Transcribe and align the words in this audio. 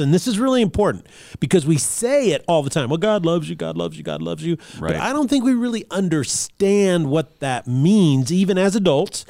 And 0.00 0.14
this 0.14 0.28
is 0.28 0.38
really 0.38 0.62
important 0.62 1.08
because 1.40 1.66
we 1.66 1.76
say 1.76 2.30
it 2.30 2.44
all 2.46 2.62
the 2.62 2.70
time. 2.70 2.88
Well, 2.88 2.98
God 2.98 3.26
loves 3.26 3.50
you, 3.50 3.56
God 3.56 3.76
loves 3.76 3.98
you, 3.98 4.04
God 4.04 4.22
loves 4.22 4.46
you. 4.46 4.56
Right. 4.78 4.92
But 4.92 4.96
I 5.00 5.12
don't 5.12 5.28
think 5.28 5.44
we 5.44 5.54
really 5.54 5.86
understand 5.90 7.10
what 7.10 7.40
that 7.40 7.66
means, 7.66 8.32
even 8.32 8.58
as 8.58 8.76
adults. 8.76 9.24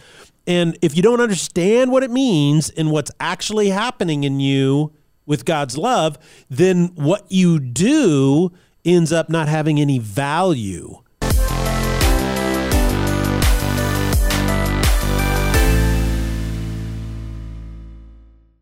And 0.47 0.77
if 0.83 0.95
you 0.95 1.03
don't 1.03 1.23
understand 1.23 1.91
what 1.91 2.03
it 2.03 2.11
means 2.11 2.69
and 2.69 2.91
what's 2.91 3.11
actually 3.19 3.71
happening 3.71 4.25
in 4.25 4.41
you 4.41 4.93
with 5.25 5.47
God's 5.47 5.79
love, 5.79 6.19
then 6.51 6.89
what 6.97 7.25
you 7.33 7.59
do 7.59 8.53
ends 8.85 9.11
up 9.11 9.31
not 9.31 9.49
having 9.49 9.81
any 9.81 9.99
value. 9.99 11.03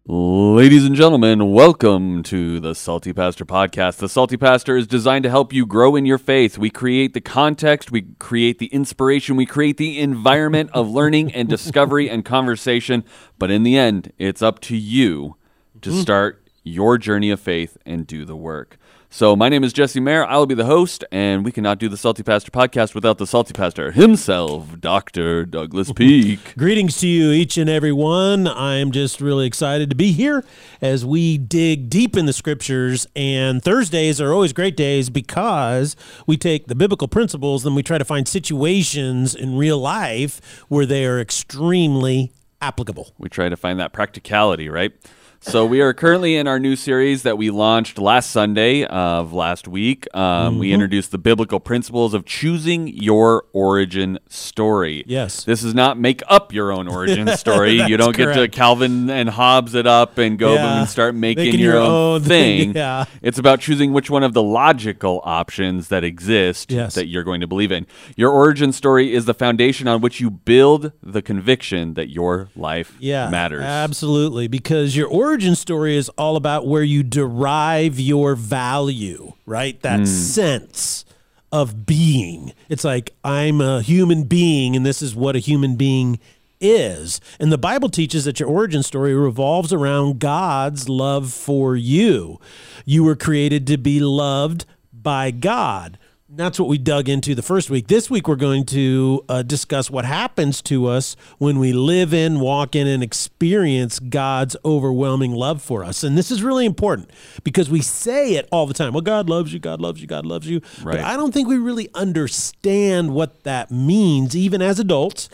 Ladies 0.09 0.86
and 0.86 0.95
gentlemen, 0.95 1.50
welcome 1.50 2.23
to 2.23 2.61
the 2.61 2.77
Salty 2.77 3.12
Pastor 3.12 3.45
Podcast. 3.45 3.96
The 3.96 4.09
Salty 4.09 4.37
Pastor 4.37 4.77
is 4.77 4.87
designed 4.87 5.24
to 5.24 5.30
help 5.30 5.52
you 5.52 5.66
grow 5.66 5.96
in 5.96 6.06
your 6.06 6.16
faith. 6.16 6.56
We 6.59 6.70
create 6.70 7.12
the 7.12 7.20
context, 7.20 7.91
we 7.91 8.02
create 8.20 8.60
the 8.60 8.66
inspiration, 8.66 9.34
we 9.34 9.46
create 9.46 9.79
the 9.79 9.98
environment 9.98 10.70
of 10.73 10.88
learning 10.88 11.32
and 11.32 11.48
discovery 11.48 12.09
and 12.09 12.24
conversation. 12.24 13.02
But 13.37 13.51
in 13.51 13.65
the 13.65 13.77
end, 13.77 14.12
it's 14.16 14.42
up 14.42 14.60
to 14.60 14.77
you 14.77 15.38
to 15.82 15.91
mm. 15.91 16.01
start 16.01 16.41
your 16.62 16.98
journey 16.98 17.30
of 17.30 17.41
faith 17.41 17.77
and 17.84 18.07
do 18.07 18.24
the 18.24 18.37
work. 18.37 18.79
So, 19.09 19.34
my 19.37 19.48
name 19.48 19.65
is 19.65 19.73
Jesse 19.73 20.01
Mayer. 20.01 20.27
I 20.27 20.37
will 20.37 20.46
be 20.46 20.55
the 20.55 20.66
host, 20.66 21.05
and 21.10 21.45
we 21.45 21.52
cannot 21.52 21.78
do 21.78 21.88
the 21.88 21.96
Salty 21.96 22.23
Pastor 22.23 22.51
podcast 22.51 22.95
without 22.95 23.19
the 23.19 23.27
Salty 23.27 23.55
Pastor 23.55 23.92
himself, 23.92 24.79
Dr. 24.80 25.46
Douglas 25.46 25.92
Peak. 25.96 26.55
Greetings 26.59 26.98
to 27.01 27.06
you, 27.06 27.30
each 27.30 27.56
and 27.56 27.70
every 27.70 27.92
one. 27.92 28.46
I'm 28.48 28.91
just 28.91 29.20
really 29.20 29.46
excited 29.46 29.88
to 29.91 29.96
be 29.96 30.12
here 30.12 30.45
as 30.82 31.06
we 31.06 31.38
dig 31.38 31.88
deep 31.88 32.16
in 32.16 32.27
the 32.27 32.32
scriptures. 32.32 33.06
And 33.16 33.62
Thursdays 33.62 34.20
are 34.20 34.32
always 34.32 34.52
great 34.52 34.77
days 34.77 35.09
because 35.09 35.96
we 36.27 36.37
take 36.37 36.66
the 36.66 36.74
biblical 36.74 37.09
principles 37.09 37.65
and 37.65 37.74
we 37.77 37.82
try 37.82 37.99
to 37.99 38.04
find 38.04 38.27
situations 38.29 39.34
in 39.34 39.57
real 39.57 39.79
life 39.79 40.65
where 40.68 40.84
they 40.84 41.07
are 41.07 41.21
extremely 41.21 42.32
applicable. 42.60 43.12
we 43.18 43.29
try 43.29 43.49
to 43.49 43.57
find 43.57 43.79
that 43.79 43.93
practicality, 43.93 44.68
right? 44.68 44.93
So 45.40 45.65
we 45.65 45.80
are 45.80 45.92
currently 45.95 46.34
in 46.34 46.48
our 46.48 46.59
new 46.59 46.74
series 46.74 47.23
that 47.23 47.38
we 47.38 47.51
launched 47.51 47.98
last 47.98 48.30
Sunday 48.30 48.84
of 48.84 49.32
last 49.32 49.68
week. 49.68 50.06
Um, 50.16 50.59
We 50.59 50.73
introduced 50.73 51.12
the 51.12 51.18
biblical 51.18 51.60
principles 51.60 52.15
of 52.15 52.24
choosing 52.24 52.88
your 52.88 53.45
origin 53.52 54.18
story. 54.28 55.04
Yes. 55.06 55.45
this 55.45 55.62
is 55.62 55.73
not 55.74 55.98
make 55.98 56.23
up 56.26 56.52
your 56.52 56.73
own 56.73 56.88
origin 56.88 57.28
story. 57.37 57.80
you 57.82 57.96
don't 57.96 58.16
get 58.16 58.34
to. 58.34 58.48
Calvin 58.48 59.09
and 59.09 59.28
Hobbes 59.28 59.74
it 59.74 59.87
up 59.87 60.18
and 60.18 60.37
go 60.38 60.54
Yeah. 60.54 60.80
and 60.80 60.88
start 60.88 61.15
making, 61.15 61.45
Making 61.45 61.60
your, 61.60 61.74
your 61.74 61.82
own, 61.82 62.23
thing, 62.23 62.73
yeah. 62.74 63.04
It's 63.23 63.38
about 63.38 63.60
choosing 63.60 63.93
which 63.93 64.10
one 64.10 64.25
of 64.25 64.32
the 64.32 64.43
logical 64.43 65.21
options 65.25 65.88
that 65.88 66.03
exist 66.03 66.72
Yes. 66.72 66.94
that 66.94 67.06
you're 67.06 67.25
going 67.25 67.41
to 67.43 67.47
believe 67.47 67.71
in. 67.71 67.87
Your 68.16 68.31
origin 68.32 68.72
story 68.72 69.15
is 69.15 69.26
the 69.26 69.34
foundation 69.34 69.87
on 69.87 70.00
which 70.00 70.21
you 70.21 70.31
build 70.31 70.91
the 71.03 71.22
conviction 71.22 71.94
that 71.94 72.09
your 72.10 72.48
life 72.56 72.97
Yeah, 72.98 73.28
matters. 73.31 73.62
Absolutely, 73.62 74.48
because 74.48 74.97
your 74.97 75.06
origin 75.09 75.25
story 75.55 75.97
is 75.97 76.09
all 76.10 76.37
about 76.37 76.66
where 76.66 76.82
you 76.82 77.03
derive 77.03 77.99
your 77.99 78.34
value, 78.34 79.33
right? 79.44 79.81
That 79.83 80.00
hmm. 80.00 80.05
sense 80.06 81.05
of 81.53 81.87
being. 81.87 82.53
It's 82.69 82.84
like 82.84 83.15
I'm 83.25 83.60
a 83.60 83.83
human 83.83 84.25
being, 84.25 84.77
and 84.77 84.84
this 84.84 85.03
is 85.03 85.15
what 85.15 85.37
a 85.37 85.41
human 85.41 85.77
being 85.77 86.19
is. 86.60 87.21
And 87.38 87.53
the 87.53 87.59
Bible 87.59 87.88
teaches 87.88 88.25
that 88.25 88.41
your 88.41 88.49
origin 88.49 88.83
story 88.83 89.15
revolves 89.15 89.72
around 89.72 90.19
God's 90.19 90.88
love 90.88 91.33
for 91.33 91.77
you. 91.77 92.41
You 92.84 93.05
were 93.05 93.16
created 93.16 93.66
to 93.69 93.77
be 93.77 94.00
loved 94.00 94.65
by 94.93 95.31
God. 95.31 95.99
That's 96.28 96.59
what 96.59 96.69
we 96.69 96.77
dug 96.77 97.09
into 97.09 97.37
the 97.37 97.43
first 97.43 97.71
week. 97.71 97.87
This 97.87 98.10
week, 98.10 98.27
we're 98.27 98.34
going 98.34 98.65
to 98.66 99.25
uh, 99.28 99.43
discuss 99.43 99.88
what 99.88 100.05
happens 100.05 100.61
to 100.62 100.87
us 100.87 101.15
when 101.39 101.61
we 101.61 101.73
live 101.73 102.12
in, 102.12 102.41
walk 102.41 102.75
in, 102.75 102.89
and 102.89 103.00
experience 103.00 104.00
God's 104.00 104.56
overwhelming 104.65 105.31
love 105.31 105.62
for 105.62 105.84
us. 105.84 106.03
And 106.03 106.19
this 106.19 106.33
is 106.33 106.43
really 106.43 106.67
important 106.67 107.12
because 107.45 107.71
we 107.71 107.81
say 107.81 108.34
it 108.34 108.49
all 108.50 108.67
the 108.67 108.75
time. 108.75 108.93
Well, 108.93 109.03
God 109.03 109.31
loves 109.31 109.53
you, 109.53 109.61
God 109.61 109.81
loves 109.81 110.00
you, 110.00 110.09
God 110.09 110.27
loves 110.27 110.49
you. 110.49 110.62
Right. 110.83 110.97
But 110.97 111.05
I 111.05 111.17
don't 111.17 111.33
think 111.33 111.47
we 111.47 111.59
really 111.59 111.91
understand 111.95 113.15
what 113.15 113.45
that 113.45 113.71
means, 113.71 114.34
even 114.34 114.61
as 114.61 114.81
adults. 114.81 115.29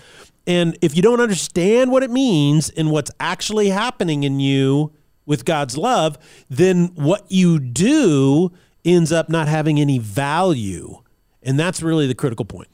And 0.46 0.76
if 0.82 0.94
you 0.94 1.00
don't 1.00 1.20
understand 1.20 1.90
what 1.90 2.02
it 2.02 2.10
means 2.10 2.68
and 2.68 2.90
what's 2.90 3.10
actually 3.18 3.70
happening 3.70 4.24
in 4.24 4.40
you 4.40 4.92
with 5.24 5.46
God's 5.46 5.78
love, 5.78 6.18
then 6.50 6.88
what 6.96 7.24
you 7.32 7.58
do 7.58 8.52
ends 8.84 9.12
up 9.12 9.28
not 9.28 9.48
having 9.48 9.80
any 9.80 9.98
value. 9.98 11.02
And 11.42 11.58
that's 11.58 11.82
really 11.82 12.06
the 12.06 12.14
critical 12.14 12.44
point. 12.44 12.68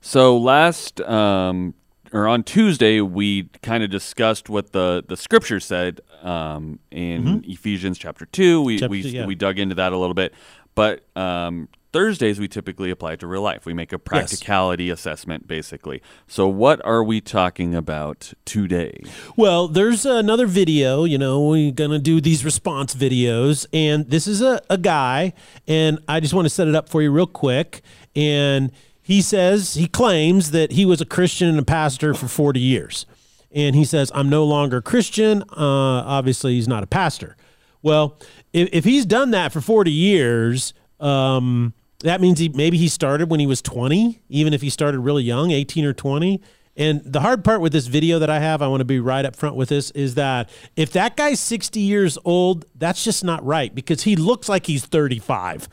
So 0.00 0.36
last 0.36 1.00
um, 1.00 1.74
or 2.12 2.28
on 2.28 2.44
Tuesday, 2.44 3.00
we 3.00 3.44
kind 3.62 3.82
of 3.82 3.90
discussed 3.90 4.48
what 4.48 4.72
the 4.72 5.04
the 5.06 5.16
scripture 5.16 5.60
said 5.60 6.00
um, 6.22 6.78
in 6.90 7.42
Ephesians 7.46 7.98
chapter 7.98 8.26
two. 8.26 8.62
We 8.62 8.74
Mm-hmm. 8.74 8.80
Chapter 8.80 8.90
we 8.90 9.02
two, 9.02 9.08
yeah. 9.08 9.26
we 9.26 9.34
dug 9.34 9.58
into 9.58 9.74
that 9.74 9.92
a 9.92 9.96
little 9.96 10.14
bit, 10.14 10.34
but 10.74 11.04
um, 11.16 11.68
Thursdays 11.94 12.40
we 12.40 12.48
typically 12.48 12.90
apply 12.90 13.12
it 13.12 13.20
to 13.20 13.28
real 13.28 13.42
life. 13.42 13.64
We 13.66 13.72
make 13.72 13.92
a 13.92 14.00
practicality 14.00 14.90
assessment, 14.90 15.46
basically. 15.46 16.02
So 16.26 16.48
what 16.48 16.84
are 16.84 17.04
we 17.04 17.20
talking 17.20 17.72
about 17.72 18.32
today? 18.44 19.00
Well, 19.36 19.68
there's 19.68 20.04
another 20.04 20.48
video, 20.48 21.04
you 21.04 21.18
know, 21.18 21.40
we're 21.40 21.70
going 21.70 21.92
to 21.92 22.00
do 22.00 22.20
these 22.20 22.44
response 22.44 22.96
videos. 22.96 23.64
And 23.72 24.10
this 24.10 24.26
is 24.26 24.42
a, 24.42 24.60
a 24.68 24.76
guy, 24.76 25.34
and 25.68 26.00
I 26.08 26.18
just 26.18 26.34
want 26.34 26.46
to 26.46 26.50
set 26.50 26.66
it 26.66 26.74
up 26.74 26.88
for 26.88 27.00
you 27.00 27.12
real 27.12 27.28
quick. 27.28 27.80
And 28.16 28.72
he 29.00 29.22
says, 29.22 29.74
he 29.74 29.86
claims 29.86 30.50
that 30.50 30.72
he 30.72 30.84
was 30.84 31.00
a 31.00 31.06
Christian 31.06 31.48
and 31.48 31.60
a 31.60 31.64
pastor 31.64 32.12
for 32.12 32.26
40 32.26 32.58
years. 32.58 33.06
And 33.52 33.76
he 33.76 33.84
says, 33.84 34.10
I'm 34.16 34.28
no 34.28 34.44
longer 34.44 34.78
a 34.78 34.82
Christian. 34.82 35.42
Uh, 35.42 36.02
obviously, 36.04 36.54
he's 36.54 36.66
not 36.66 36.82
a 36.82 36.88
pastor. 36.88 37.36
Well, 37.82 38.18
if, 38.52 38.68
if 38.72 38.84
he's 38.84 39.06
done 39.06 39.30
that 39.30 39.52
for 39.52 39.60
40 39.60 39.92
years, 39.92 40.74
um, 40.98 41.72
that 42.04 42.20
means 42.20 42.38
he 42.38 42.50
maybe 42.50 42.76
he 42.76 42.88
started 42.88 43.30
when 43.30 43.40
he 43.40 43.46
was 43.46 43.62
20, 43.62 44.20
even 44.28 44.52
if 44.52 44.60
he 44.60 44.68
started 44.68 45.00
really 45.00 45.22
young, 45.22 45.50
18 45.50 45.86
or 45.86 45.94
20. 45.94 46.40
And 46.76 47.00
the 47.04 47.20
hard 47.20 47.44
part 47.44 47.60
with 47.60 47.72
this 47.72 47.86
video 47.86 48.18
that 48.18 48.28
I 48.28 48.40
have, 48.40 48.60
I 48.60 48.68
want 48.68 48.80
to 48.80 48.84
be 48.84 49.00
right 49.00 49.24
up 49.24 49.34
front 49.34 49.56
with 49.56 49.70
this, 49.70 49.90
is 49.92 50.14
that 50.16 50.50
if 50.76 50.92
that 50.92 51.16
guy's 51.16 51.40
60 51.40 51.80
years 51.80 52.18
old, 52.24 52.66
that's 52.74 53.02
just 53.04 53.24
not 53.24 53.44
right 53.44 53.74
because 53.74 54.02
he 54.02 54.16
looks 54.16 54.48
like 54.48 54.66
he's 54.66 54.84
35. 54.84 55.68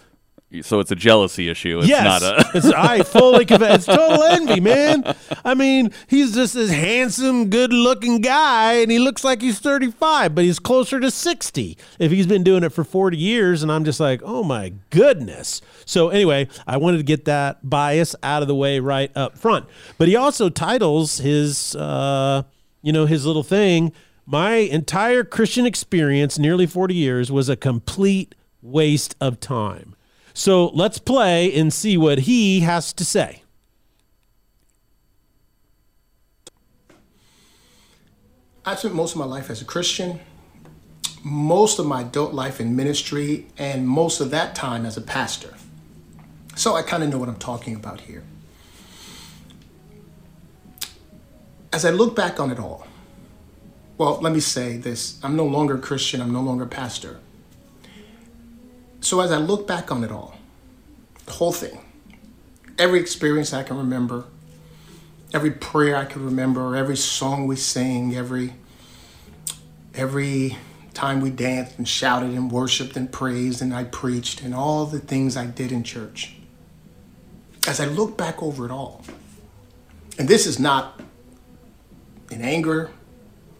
So 0.63 0.81
it's 0.81 0.91
a 0.91 0.95
jealousy 0.95 1.47
issue. 1.47 1.79
It's 1.79 1.88
yes, 1.88 2.03
not 2.03 2.23
a. 2.23 2.51
it's, 2.57 2.66
I 2.67 3.03
fully 3.03 3.45
confess. 3.45 3.78
It's 3.78 3.85
total 3.85 4.22
envy, 4.23 4.59
man. 4.59 5.16
I 5.45 5.53
mean, 5.53 5.91
he's 6.07 6.34
just 6.34 6.56
this 6.56 6.69
handsome, 6.69 7.50
good-looking 7.50 8.19
guy, 8.19 8.73
and 8.73 8.91
he 8.91 9.00
looks 9.00 9.23
like 9.23 9.41
he's 9.41 9.59
35, 9.59 10.35
but 10.35 10.44
he's 10.44 10.59
closer 10.59 11.00
to 11.00 11.09
60 11.09 11.78
if 12.00 12.11
he's 12.11 12.28
been 12.28 12.44
doing 12.44 12.63
it 12.63 12.73
for 12.73 12.84
40 12.84 13.16
years. 13.16 13.63
And 13.63 13.72
I'm 13.72 13.85
just 13.85 14.01
like, 14.01 14.19
oh 14.25 14.44
my 14.44 14.73
goodness. 14.90 15.61
So 15.85 16.09
anyway, 16.09 16.50
I 16.67 16.75
wanted 16.75 16.97
to 16.97 17.03
get 17.03 17.23
that 17.25 17.69
bias 17.69 18.13
out 18.22 18.41
of 18.41 18.50
the 18.50 18.56
way 18.56 18.81
right 18.81 19.11
up 19.16 19.38
front. 19.38 19.67
But 19.97 20.09
he 20.09 20.17
also 20.17 20.50
titles 20.50 21.19
his, 21.19 21.78
uh, 21.78 22.44
you 22.81 22.91
know, 22.91 23.06
his 23.06 23.25
little 23.25 23.44
thing. 23.44 23.94
My 24.25 24.56
entire 24.56 25.23
Christian 25.23 25.66
experience, 25.66 26.38
nearly 26.38 26.67
40 26.67 26.94
years, 26.94 27.31
was 27.31 27.47
a 27.47 27.56
complete 27.56 28.35
waste 28.61 29.16
of 29.22 29.40
time. 29.40 29.95
So 30.41 30.72
let's 30.74 30.97
play 30.97 31.53
and 31.53 31.72
see 31.72 31.97
what 31.97 32.22
he 32.22 32.62
has 32.62 32.94
to 32.94 33.06
say. 33.06 33.44
I 38.66 38.74
spent 38.74 38.96
most 38.96 39.12
of 39.12 39.19
my 39.19 39.25
life 39.25 39.52
as 39.52 39.62
a 39.62 39.66
Christian, 39.66 40.19
most 41.24 41.78
of 41.78 41.85
my 41.85 42.02
adult 42.02 42.34
life 42.34 42.59
in 42.59 42.75
ministry, 42.75 43.46
and 43.59 43.88
most 43.88 44.20
of 44.20 44.32
that 44.32 44.55
time 44.55 44.84
as 44.84 44.97
a 44.97 45.02
pastor. 45.02 45.53
So 46.55 46.73
I 46.73 46.82
kind 46.82 47.03
of 47.03 47.09
know 47.09 47.20
what 47.20 47.29
I'm 47.29 47.35
talking 47.35 47.76
about 47.76 48.02
here. 48.02 48.23
As 51.72 51.85
I 51.85 51.91
look 51.91 52.16
back 52.16 52.40
on 52.40 52.49
it 52.49 52.58
all, 52.58 52.87
well, 53.99 54.20
let 54.20 54.34
me 54.34 54.40
say 54.40 54.78
this 54.78 55.23
I'm 55.23 55.35
no 55.35 55.46
longer 55.46 55.76
a 55.76 55.79
Christian, 55.79 56.20
I'm 56.20 56.34
no 56.34 56.41
longer 56.41 56.64
a 56.64 56.67
pastor. 56.82 57.20
So 59.01 59.19
as 59.19 59.31
I 59.31 59.37
look 59.37 59.67
back 59.67 59.91
on 59.91 60.03
it 60.03 60.11
all, 60.11 60.35
the 61.25 61.31
whole 61.31 61.51
thing, 61.51 61.83
every 62.77 62.99
experience 62.99 63.51
I 63.51 63.63
can 63.63 63.77
remember, 63.77 64.25
every 65.33 65.51
prayer 65.51 65.95
I 65.95 66.05
can 66.05 66.23
remember, 66.23 66.75
every 66.75 66.95
song 66.95 67.47
we 67.47 67.55
sang, 67.55 68.15
every 68.15 68.53
every 69.95 70.57
time 70.93 71.19
we 71.19 71.29
danced 71.29 71.77
and 71.77 71.87
shouted 71.87 72.29
and 72.29 72.51
worshiped 72.51 72.95
and 72.95 73.11
praised 73.11 73.61
and 73.61 73.73
I 73.73 73.85
preached 73.85 74.41
and 74.41 74.53
all 74.53 74.85
the 74.85 74.99
things 74.99 75.35
I 75.35 75.47
did 75.47 75.71
in 75.71 75.83
church. 75.83 76.35
As 77.67 77.79
I 77.79 77.85
look 77.85 78.17
back 78.17 78.41
over 78.41 78.65
it 78.65 78.71
all, 78.71 79.03
and 80.19 80.27
this 80.27 80.45
is 80.45 80.59
not 80.59 81.01
in 82.29 82.41
anger, 82.41 82.91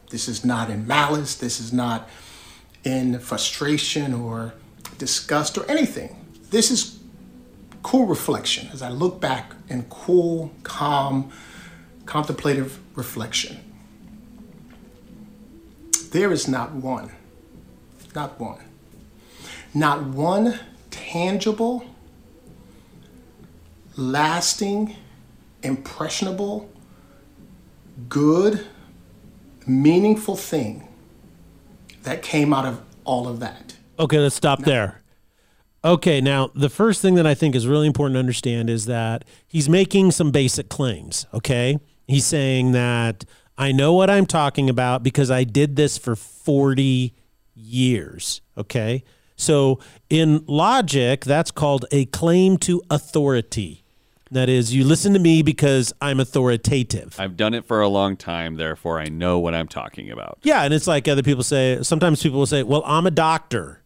this 0.10 0.28
is 0.28 0.46
not 0.46 0.70
in 0.70 0.86
malice, 0.86 1.36
this 1.36 1.60
is 1.60 1.74
not 1.74 2.08
in 2.84 3.20
frustration 3.20 4.14
or 4.14 4.54
disgust 5.02 5.58
or 5.58 5.66
anything. 5.68 6.16
This 6.52 6.70
is 6.70 7.00
cool 7.82 8.06
reflection 8.06 8.70
as 8.72 8.84
I 8.84 8.90
look 8.90 9.20
back 9.20 9.56
in 9.68 9.82
cool, 9.90 10.52
calm, 10.62 11.32
contemplative 12.06 12.80
reflection. 12.96 13.58
There 16.12 16.32
is 16.32 16.48
not 16.48 16.74
one, 16.74 17.10
not 18.14 18.40
one, 18.40 18.64
not 19.74 20.04
one 20.06 20.60
tangible, 20.92 21.84
lasting, 23.98 24.96
impressionable, 25.64 26.70
good, 28.08 28.68
meaningful 29.66 30.36
thing 30.36 30.88
that 32.04 32.22
came 32.22 32.54
out 32.54 32.66
of 32.68 32.84
all 33.04 33.28
of 33.28 33.40
that. 33.40 33.78
Okay, 34.02 34.18
let's 34.18 34.34
stop 34.34 34.64
there. 34.64 35.04
Okay, 35.86 36.22
now 36.22 36.50
the 36.56 36.70
first 36.70 37.04
thing 37.04 37.14
that 37.16 37.28
I 37.28 37.36
think 37.36 37.54
is 37.54 37.68
really 37.68 37.86
important 37.86 38.16
to 38.16 38.20
understand 38.20 38.68
is 38.68 38.88
that 38.88 39.24
he's 39.48 39.70
making 39.70 40.10
some 40.10 40.32
basic 40.32 40.70
claims. 40.70 41.28
Okay, 41.36 41.78
he's 42.08 42.26
saying 42.26 42.72
that 42.72 43.26
I 43.60 43.72
know 43.72 43.94
what 43.94 44.10
I'm 44.10 44.26
talking 44.26 44.72
about 44.72 45.04
because 45.04 45.30
I 45.30 45.44
did 45.44 45.76
this 45.76 46.00
for 46.00 46.16
40 46.16 47.14
years. 47.54 48.42
Okay, 48.58 49.04
so 49.36 49.80
in 50.10 50.44
logic, 50.48 51.24
that's 51.24 51.52
called 51.52 51.86
a 51.92 52.06
claim 52.06 52.58
to 52.58 52.82
authority. 52.90 53.84
That 54.32 54.50
is, 54.50 54.74
you 54.74 54.84
listen 54.86 55.14
to 55.14 55.20
me 55.20 55.44
because 55.44 55.94
I'm 56.02 56.20
authoritative. 56.20 57.20
I've 57.20 57.36
done 57.36 57.54
it 57.54 57.66
for 57.66 57.82
a 57.82 57.88
long 57.90 58.16
time, 58.16 58.56
therefore 58.56 58.98
I 59.00 59.10
know 59.10 59.40
what 59.40 59.54
I'm 59.54 59.68
talking 59.68 60.10
about. 60.10 60.40
Yeah, 60.42 60.64
and 60.64 60.74
it's 60.74 60.88
like 60.88 61.08
other 61.08 61.22
people 61.22 61.44
say, 61.44 61.84
sometimes 61.84 62.24
people 62.24 62.40
will 62.40 62.46
say, 62.46 62.64
well, 62.64 62.82
I'm 62.86 63.06
a 63.06 63.12
doctor. 63.12 63.81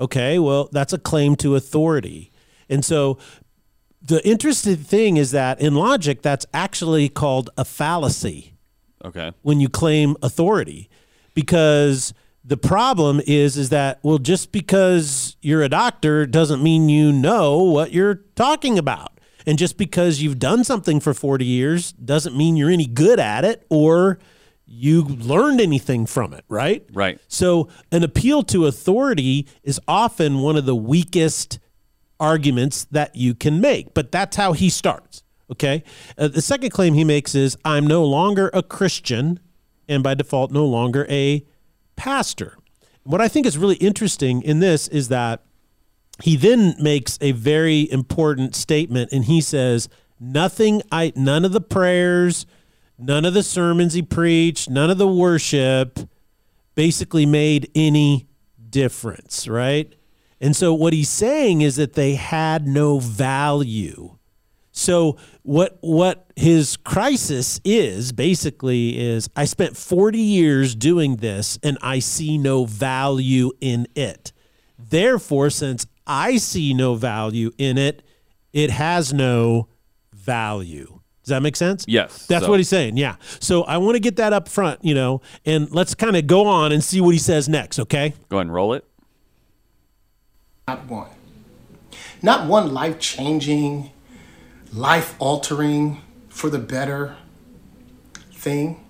Okay, 0.00 0.38
well, 0.38 0.68
that's 0.72 0.92
a 0.92 0.98
claim 0.98 1.34
to 1.36 1.56
authority. 1.56 2.30
And 2.68 2.84
so 2.84 3.18
the 4.00 4.26
interesting 4.26 4.76
thing 4.76 5.16
is 5.16 5.32
that 5.32 5.60
in 5.60 5.74
logic, 5.74 6.22
that's 6.22 6.46
actually 6.54 7.08
called 7.08 7.50
a 7.56 7.64
fallacy 7.64 8.54
Okay. 9.04 9.32
when 9.42 9.60
you 9.60 9.68
claim 9.68 10.16
authority 10.22 10.88
because 11.34 12.12
the 12.44 12.56
problem 12.56 13.20
is 13.26 13.56
is 13.56 13.68
that 13.70 13.98
well 14.02 14.18
just 14.18 14.50
because 14.52 15.36
you're 15.42 15.62
a 15.62 15.68
doctor 15.68 16.26
doesn't 16.26 16.62
mean 16.62 16.88
you 16.88 17.12
know 17.12 17.58
what 17.58 17.92
you're 17.92 18.16
talking 18.34 18.78
about 18.78 19.20
and 19.46 19.58
just 19.58 19.76
because 19.76 20.20
you've 20.22 20.38
done 20.38 20.64
something 20.64 20.98
for 20.98 21.12
40 21.14 21.44
years 21.44 21.92
doesn't 21.92 22.36
mean 22.36 22.56
you're 22.56 22.70
any 22.70 22.86
good 22.86 23.20
at 23.20 23.44
it 23.44 23.66
or 23.68 24.18
you 24.70 25.02
learned 25.02 25.60
anything 25.62 26.04
from 26.04 26.34
it 26.34 26.44
right 26.48 26.84
Right. 26.92 27.18
so 27.26 27.68
an 27.90 28.02
appeal 28.02 28.42
to 28.44 28.66
authority 28.66 29.46
is 29.62 29.80
often 29.88 30.40
one 30.40 30.56
of 30.56 30.66
the 30.66 30.76
weakest 30.76 31.58
arguments 32.20 32.84
that 32.90 33.14
you 33.16 33.34
can 33.34 33.60
make, 33.60 33.94
but 33.94 34.10
that's 34.10 34.36
how 34.36 34.52
he 34.52 34.68
starts. 34.68 35.22
Okay. 35.50 35.84
Uh, 36.18 36.28
the 36.28 36.42
second 36.42 36.70
claim 36.70 36.94
he 36.94 37.04
makes 37.04 37.34
is 37.34 37.56
I'm 37.64 37.86
no 37.86 38.04
longer 38.04 38.50
a 38.52 38.62
Christian 38.62 39.40
and 39.88 40.02
by 40.02 40.14
default 40.14 40.50
no 40.50 40.66
longer 40.66 41.06
a 41.08 41.46
pastor. 41.96 42.58
What 43.04 43.20
I 43.20 43.28
think 43.28 43.46
is 43.46 43.56
really 43.56 43.76
interesting 43.76 44.42
in 44.42 44.58
this 44.58 44.88
is 44.88 45.08
that 45.08 45.42
he 46.22 46.36
then 46.36 46.74
makes 46.80 47.16
a 47.20 47.32
very 47.32 47.90
important 47.90 48.54
statement 48.54 49.12
and 49.12 49.24
he 49.24 49.40
says 49.40 49.88
nothing 50.20 50.82
I 50.92 51.12
none 51.16 51.44
of 51.44 51.52
the 51.52 51.60
prayers, 51.60 52.44
none 52.98 53.24
of 53.24 53.34
the 53.34 53.42
sermons 53.42 53.94
he 53.94 54.02
preached, 54.02 54.68
none 54.68 54.90
of 54.90 54.98
the 54.98 55.08
worship 55.08 55.98
basically 56.74 57.26
made 57.26 57.70
any 57.74 58.28
difference, 58.70 59.48
right? 59.48 59.94
And 60.40 60.54
so 60.54 60.72
what 60.72 60.92
he's 60.92 61.10
saying 61.10 61.62
is 61.62 61.76
that 61.76 61.94
they 61.94 62.14
had 62.14 62.66
no 62.66 62.98
value. 62.98 64.16
So 64.70 65.16
what 65.42 65.78
what 65.80 66.30
his 66.36 66.76
crisis 66.76 67.60
is 67.64 68.12
basically 68.12 68.96
is 68.96 69.28
I 69.34 69.44
spent 69.44 69.76
40 69.76 70.18
years 70.18 70.76
doing 70.76 71.16
this 71.16 71.58
and 71.64 71.78
I 71.82 71.98
see 71.98 72.38
no 72.38 72.64
value 72.64 73.50
in 73.60 73.88
it. 73.96 74.32
Therefore, 74.78 75.50
since 75.50 75.86
I 76.06 76.36
see 76.36 76.74
no 76.74 76.94
value 76.94 77.50
in 77.58 77.76
it, 77.76 78.04
it 78.52 78.70
has 78.70 79.12
no 79.12 79.68
value. 80.12 80.97
Does 81.28 81.36
that 81.36 81.42
make 81.42 81.56
sense? 81.56 81.84
Yes. 81.86 82.24
That's 82.26 82.46
So- 82.46 82.50
what 82.50 82.58
he's 82.58 82.70
saying. 82.70 82.96
Yeah. 82.96 83.16
So 83.38 83.64
I 83.64 83.76
want 83.76 83.96
to 83.96 84.00
get 84.00 84.16
that 84.16 84.32
up 84.32 84.48
front, 84.48 84.82
you 84.82 84.94
know, 84.94 85.20
and 85.44 85.70
let's 85.70 85.94
kind 85.94 86.16
of 86.16 86.26
go 86.26 86.46
on 86.46 86.72
and 86.72 86.82
see 86.82 87.02
what 87.02 87.12
he 87.12 87.18
says 87.18 87.50
next, 87.50 87.78
okay? 87.78 88.14
Go 88.30 88.38
ahead 88.38 88.46
and 88.46 88.54
roll 88.54 88.72
it. 88.72 88.86
Not 90.66 90.86
one. 90.86 91.08
Not 92.22 92.46
one 92.48 92.72
life 92.72 92.98
changing, 92.98 93.90
life 94.72 95.16
altering, 95.18 96.00
for 96.30 96.48
the 96.48 96.58
better 96.58 97.16
thing. 98.32 98.82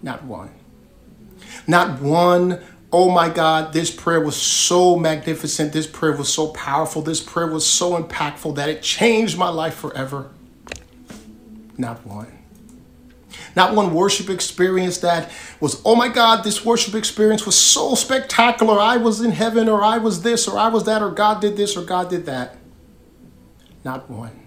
Not 0.00 0.22
one. 0.22 0.50
Not 1.66 2.00
one, 2.00 2.60
oh 2.92 3.10
my 3.10 3.28
God, 3.28 3.72
this 3.72 3.90
prayer 3.90 4.20
was 4.20 4.36
so 4.36 4.94
magnificent. 4.96 5.72
This 5.72 5.88
prayer 5.88 6.16
was 6.16 6.32
so 6.32 6.48
powerful. 6.52 7.02
This 7.02 7.20
prayer 7.20 7.48
was 7.48 7.66
so 7.66 8.00
impactful 8.00 8.54
that 8.54 8.68
it 8.68 8.80
changed 8.82 9.36
my 9.36 9.48
life 9.48 9.74
forever. 9.74 10.30
Not 11.76 12.06
one. 12.06 12.38
Not 13.56 13.74
one 13.74 13.94
worship 13.94 14.30
experience 14.30 14.98
that 14.98 15.30
was, 15.60 15.82
oh 15.84 15.96
my 15.96 16.08
God, 16.08 16.44
this 16.44 16.64
worship 16.64 16.94
experience 16.94 17.46
was 17.46 17.56
so 17.56 17.94
spectacular. 17.94 18.78
I 18.78 18.96
was 18.96 19.20
in 19.20 19.32
heaven, 19.32 19.68
or 19.68 19.82
I 19.82 19.98
was 19.98 20.22
this, 20.22 20.46
or 20.46 20.58
I 20.58 20.68
was 20.68 20.84
that, 20.84 21.02
or 21.02 21.10
God 21.10 21.40
did 21.40 21.56
this, 21.56 21.76
or 21.76 21.84
God 21.84 22.08
did 22.10 22.26
that. 22.26 22.56
Not 23.84 24.08
one. 24.08 24.44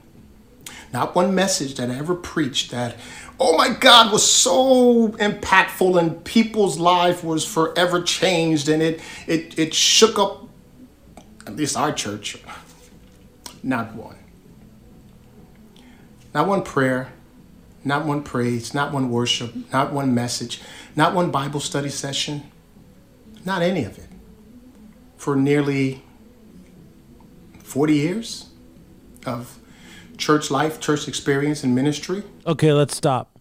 Not 0.94 1.16
one 1.16 1.36
message 1.36 1.76
that 1.76 1.90
I 1.90 1.96
ever 1.96 2.16
preached 2.16 2.72
that, 2.72 2.96
oh 3.40 3.58
my 3.58 3.70
God, 3.70 4.12
was 4.12 4.30
so 4.30 5.10
impactful 5.20 6.00
and 6.00 6.24
people's 6.24 6.80
life 6.80 7.24
was 7.24 7.46
forever 7.46 8.02
changed 8.02 8.70
and 8.70 8.82
it, 8.82 9.02
it, 9.28 9.60
it 9.60 9.74
shook 9.74 10.18
up 10.18 10.48
at 11.46 11.56
least 11.56 11.78
our 11.78 11.92
church. 11.92 12.38
Not 13.64 13.96
one. 13.96 14.16
Not 16.34 16.48
one 16.48 16.64
prayer, 16.64 17.12
not 17.88 18.06
one 18.06 18.22
praise, 18.22 18.74
not 18.74 18.92
one 18.92 19.10
worship, 19.10 19.56
not 19.72 19.94
one 19.94 20.14
message, 20.14 20.62
not 20.96 21.16
one 21.16 21.32
Bible 21.32 21.60
study 21.60 21.90
session, 21.90 22.44
not 23.46 23.62
any 23.62 23.84
of 23.84 23.98
it. 23.98 24.10
For 25.16 25.36
nearly 25.36 26.04
40 27.64 27.94
years 27.94 28.50
of 29.26 29.58
church 30.18 30.52
life, 30.52 30.80
church 30.80 31.08
experience, 31.08 31.64
and 31.64 31.74
ministry. 31.74 32.24
Okay, 32.46 32.74
let's 32.74 32.96
stop. 32.96 33.40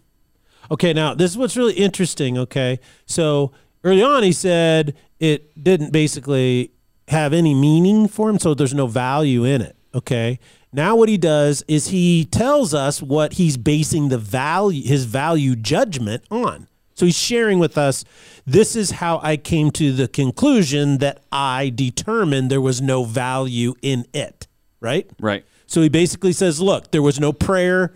Okay, 0.71 0.93
now 0.93 1.15
this 1.15 1.33
is 1.33 1.39
what's 1.39 1.57
really 1.57 1.75
interesting. 1.75 2.39
Okay, 2.39 2.81
so 3.07 3.53
early 3.85 4.03
on 4.03 4.23
he 4.23 4.33
said 4.33 4.95
it 5.21 5.63
didn't 5.63 5.93
basically 5.93 6.73
have 7.09 7.33
any 7.33 7.55
meaning 7.55 8.09
for 8.09 8.29
him, 8.29 8.39
so 8.39 8.55
there's 8.55 8.75
no 8.75 8.87
value 8.87 9.45
in 9.45 9.63
it. 9.63 9.76
Okay, 9.95 10.39
now 10.73 10.95
what 10.97 11.09
he 11.09 11.17
does 11.17 11.65
is 11.69 11.89
he 11.89 12.25
tells 12.25 12.75
us 12.75 13.01
what 13.01 13.35
he's 13.35 13.57
basing 13.57 14.09
the 14.09 14.19
value, 14.19 14.87
his 14.87 15.05
value 15.05 15.57
judgment 15.57 16.25
on. 16.31 16.69
So 16.95 17.07
he's 17.07 17.19
sharing 17.19 17.59
with 17.59 17.77
us, 17.77 18.05
this 18.47 18.75
is 18.75 18.91
how 18.91 19.21
I 19.23 19.37
came 19.37 19.71
to 19.73 19.93
the 19.93 20.09
conclusion 20.09 20.99
that 20.99 21.23
I 21.31 21.71
determined 21.75 22.51
there 22.51 22.61
was 22.61 22.81
no 22.81 23.05
value 23.05 23.75
in 23.83 24.07
it. 24.15 24.47
Right? 24.81 25.11
Right. 25.21 25.45
So 25.67 25.83
he 25.83 25.89
basically 25.89 26.33
says, 26.33 26.61
look, 26.61 26.91
there 26.91 27.03
was 27.03 27.19
no 27.19 27.33
prayer 27.33 27.95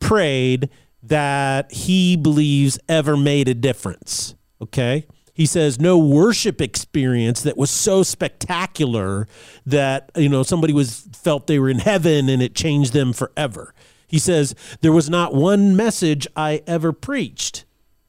prayed 0.00 0.70
that 1.02 1.72
he 1.72 2.16
believes 2.16 2.78
ever 2.88 3.16
made 3.16 3.48
a 3.48 3.54
difference. 3.54 4.34
Okay. 4.60 5.06
He 5.36 5.44
says 5.44 5.78
no 5.78 5.98
worship 5.98 6.62
experience 6.62 7.42
that 7.42 7.58
was 7.58 7.70
so 7.70 8.02
spectacular 8.02 9.28
that 9.66 10.10
you 10.16 10.30
know 10.30 10.42
somebody 10.42 10.72
was 10.72 11.06
felt 11.12 11.46
they 11.46 11.58
were 11.58 11.68
in 11.68 11.80
heaven 11.80 12.30
and 12.30 12.40
it 12.40 12.54
changed 12.54 12.94
them 12.94 13.12
forever. 13.12 13.74
He 14.06 14.18
says 14.18 14.54
there 14.80 14.92
was 14.92 15.10
not 15.10 15.34
one 15.34 15.76
message 15.76 16.26
I 16.34 16.62
ever 16.66 16.90
preached, 16.90 17.66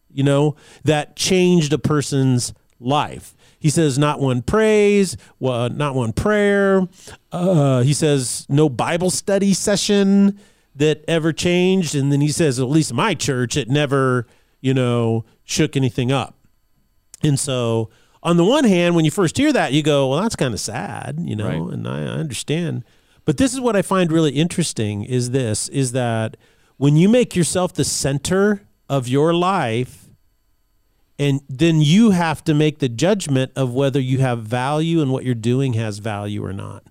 you 0.10 0.24
know, 0.24 0.56
that 0.86 1.18
changed 1.18 1.74
a 1.74 1.78
person's 1.78 2.54
life. 2.80 3.36
He 3.60 3.70
says 3.70 4.00
not 4.00 4.22
one 4.22 4.42
praise, 4.42 5.18
well, 5.38 5.70
not 5.70 5.96
one 5.96 6.14
prayer. 6.14 6.88
Uh, 7.30 7.82
he 7.82 7.94
says 7.94 8.46
no 8.48 8.70
Bible 8.70 9.10
study 9.10 9.54
session 9.54 10.40
that 10.78 11.04
ever 11.10 11.34
changed, 11.34 11.94
and 11.94 12.10
then 12.10 12.22
he 12.22 12.30
says 12.30 12.58
at 12.58 12.70
least 12.70 12.92
in 12.92 12.96
my 12.96 13.16
church 13.16 13.58
it 13.58 13.68
never, 13.68 14.28
you 14.62 14.74
know, 14.74 15.26
shook 15.44 15.76
anything 15.76 16.10
up. 16.10 16.37
And 17.24 17.40
so, 17.40 17.90
on 18.24 18.38
the 18.38 18.44
one 18.46 18.64
hand, 18.64 18.96
when 18.96 19.06
you 19.06 19.12
first 19.12 19.38
hear 19.38 19.52
that, 19.54 19.74
you 19.74 19.82
go, 19.84 20.10
"Well, 20.10 20.22
that's 20.22 20.36
kind 20.36 20.54
of 20.54 20.60
sad," 20.60 21.20
you 21.22 21.36
know, 21.36 21.48
Right. 21.48 21.74
and 21.74 21.88
I, 21.88 22.02
I 22.04 22.18
understand. 22.20 22.84
But 23.26 23.38
this 23.38 23.54
is 23.54 23.60
what 23.60 23.76
I 23.76 23.82
find 23.82 24.12
really 24.12 24.32
interesting: 24.32 25.04
is 25.04 25.32
this 25.32 25.68
is 25.70 25.92
that 25.94 26.38
when 26.78 26.96
you 26.96 27.10
make 27.10 27.36
yourself 27.36 27.74
the 27.74 27.84
center 27.84 28.62
of 28.90 29.08
your 29.08 29.34
life, 29.34 30.04
And 31.20 31.42
then 31.50 31.82
you 31.82 32.12
have 32.12 32.44
to 32.44 32.54
make 32.54 32.78
the 32.78 32.88
judgment 32.88 33.52
of 33.56 33.74
whether 33.74 34.00
you 34.00 34.20
have 34.20 34.44
value 34.44 35.02
and 35.02 35.12
what 35.12 35.26
you're 35.26 35.34
doing 35.34 35.74
has 35.74 35.98
value 35.98 36.46
or 36.46 36.54
not. 36.54 36.84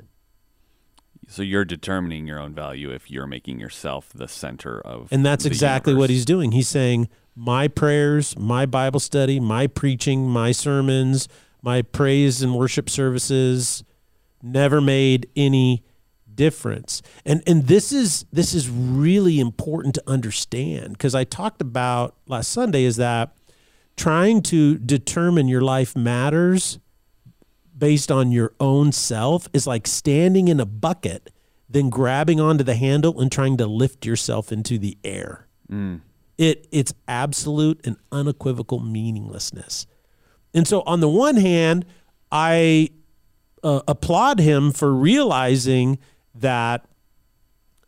So 1.36 1.42
you're 1.42 1.66
determining 1.66 2.26
your 2.26 2.40
own 2.40 2.54
value 2.54 2.90
if 2.90 3.10
you're 3.10 3.26
making 3.26 3.60
yourself 3.60 4.08
the 4.14 4.26
center 4.26 4.80
of 4.80 5.08
And 5.12 5.26
that's 5.26 5.44
exactly 5.44 5.92
what 5.92 6.08
he's 6.08 6.24
doing. 6.24 6.52
He's 6.52 6.66
saying, 6.66 7.10
My 7.34 7.68
prayers, 7.68 8.38
my 8.38 8.64
Bible 8.64 9.00
study, 9.00 9.38
my 9.38 9.66
preaching, 9.66 10.30
my 10.30 10.52
sermons, 10.52 11.28
my 11.60 11.82
praise 11.82 12.40
and 12.40 12.54
worship 12.54 12.88
services 12.88 13.84
never 14.42 14.80
made 14.80 15.28
any 15.36 15.84
difference. 16.34 17.02
And 17.26 17.42
and 17.46 17.66
this 17.66 17.92
is 17.92 18.24
this 18.32 18.54
is 18.54 18.70
really 18.70 19.38
important 19.38 19.94
to 19.96 20.02
understand 20.06 20.92
because 20.92 21.14
I 21.14 21.24
talked 21.24 21.60
about 21.60 22.16
last 22.26 22.50
Sunday 22.50 22.84
is 22.84 22.96
that 22.96 23.36
trying 23.94 24.40
to 24.44 24.78
determine 24.78 25.48
your 25.48 25.60
life 25.60 25.94
matters 25.94 26.78
based 27.76 28.10
on 28.10 28.32
your 28.32 28.52
own 28.60 28.92
self 28.92 29.48
is 29.52 29.66
like 29.66 29.86
standing 29.86 30.48
in 30.48 30.60
a 30.60 30.66
bucket, 30.66 31.30
then 31.68 31.90
grabbing 31.90 32.40
onto 32.40 32.64
the 32.64 32.74
handle 32.74 33.20
and 33.20 33.30
trying 33.30 33.56
to 33.58 33.66
lift 33.66 34.06
yourself 34.06 34.52
into 34.52 34.78
the 34.78 34.96
air. 35.04 35.46
It 36.38 36.68
it's 36.70 36.92
absolute 37.08 37.80
and 37.84 37.96
unequivocal 38.12 38.80
meaninglessness. 38.80 39.86
And 40.54 40.66
so, 40.66 40.82
on 40.86 41.00
the 41.00 41.08
one 41.08 41.36
hand, 41.36 41.86
I 42.30 42.90
uh, 43.62 43.80
applaud 43.88 44.38
him 44.38 44.72
for 44.72 44.92
realizing 44.92 45.98
that 46.34 46.86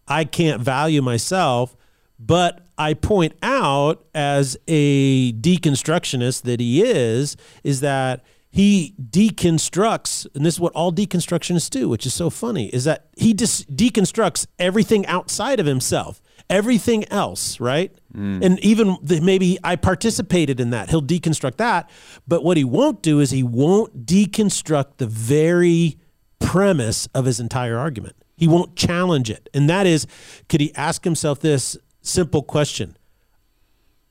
I 0.06 0.24
can't 0.24 0.60
value 0.60 1.02
myself, 1.02 1.76
but 2.18 2.66
I 2.78 2.94
point 2.94 3.34
out 3.42 4.06
as 4.14 4.56
a 4.66 5.32
deconstructionist 5.34 6.42
that 6.42 6.60
he 6.60 6.82
is, 6.82 7.36
is 7.64 7.80
that 7.80 8.24
he 8.50 8.94
deconstructs, 8.98 10.26
and 10.34 10.44
this 10.44 10.54
is 10.54 10.60
what 10.60 10.72
all 10.72 10.92
deconstructionists 10.92 11.68
do, 11.68 11.88
which 11.88 12.06
is 12.06 12.14
so 12.14 12.30
funny, 12.30 12.68
is 12.68 12.84
that 12.84 13.08
he 13.16 13.34
just 13.34 13.74
deconstructs 13.76 14.46
everything 14.58 15.04
outside 15.06 15.60
of 15.60 15.66
himself, 15.66 16.22
everything 16.48 17.06
else, 17.10 17.60
right? 17.60 17.92
Mm. 18.14 18.44
And 18.44 18.60
even 18.60 18.96
the, 19.02 19.20
maybe 19.20 19.58
I 19.62 19.76
participated 19.76 20.60
in 20.60 20.70
that. 20.70 20.88
He'll 20.88 21.02
deconstruct 21.02 21.56
that, 21.56 21.90
but 22.26 22.42
what 22.42 22.56
he 22.56 22.64
won't 22.64 23.02
do 23.02 23.20
is 23.20 23.30
he 23.30 23.42
won't 23.42 24.06
deconstruct 24.06 24.96
the 24.96 25.06
very 25.06 25.98
premise 26.38 27.06
of 27.14 27.26
his 27.26 27.40
entire 27.40 27.76
argument. 27.76 28.16
He 28.36 28.48
won't 28.48 28.76
challenge 28.76 29.30
it. 29.30 29.48
And 29.52 29.68
that 29.68 29.86
is, 29.86 30.06
could 30.48 30.60
he 30.60 30.74
ask 30.74 31.04
himself 31.04 31.40
this 31.40 31.76
simple 32.00 32.42
question? 32.42 32.96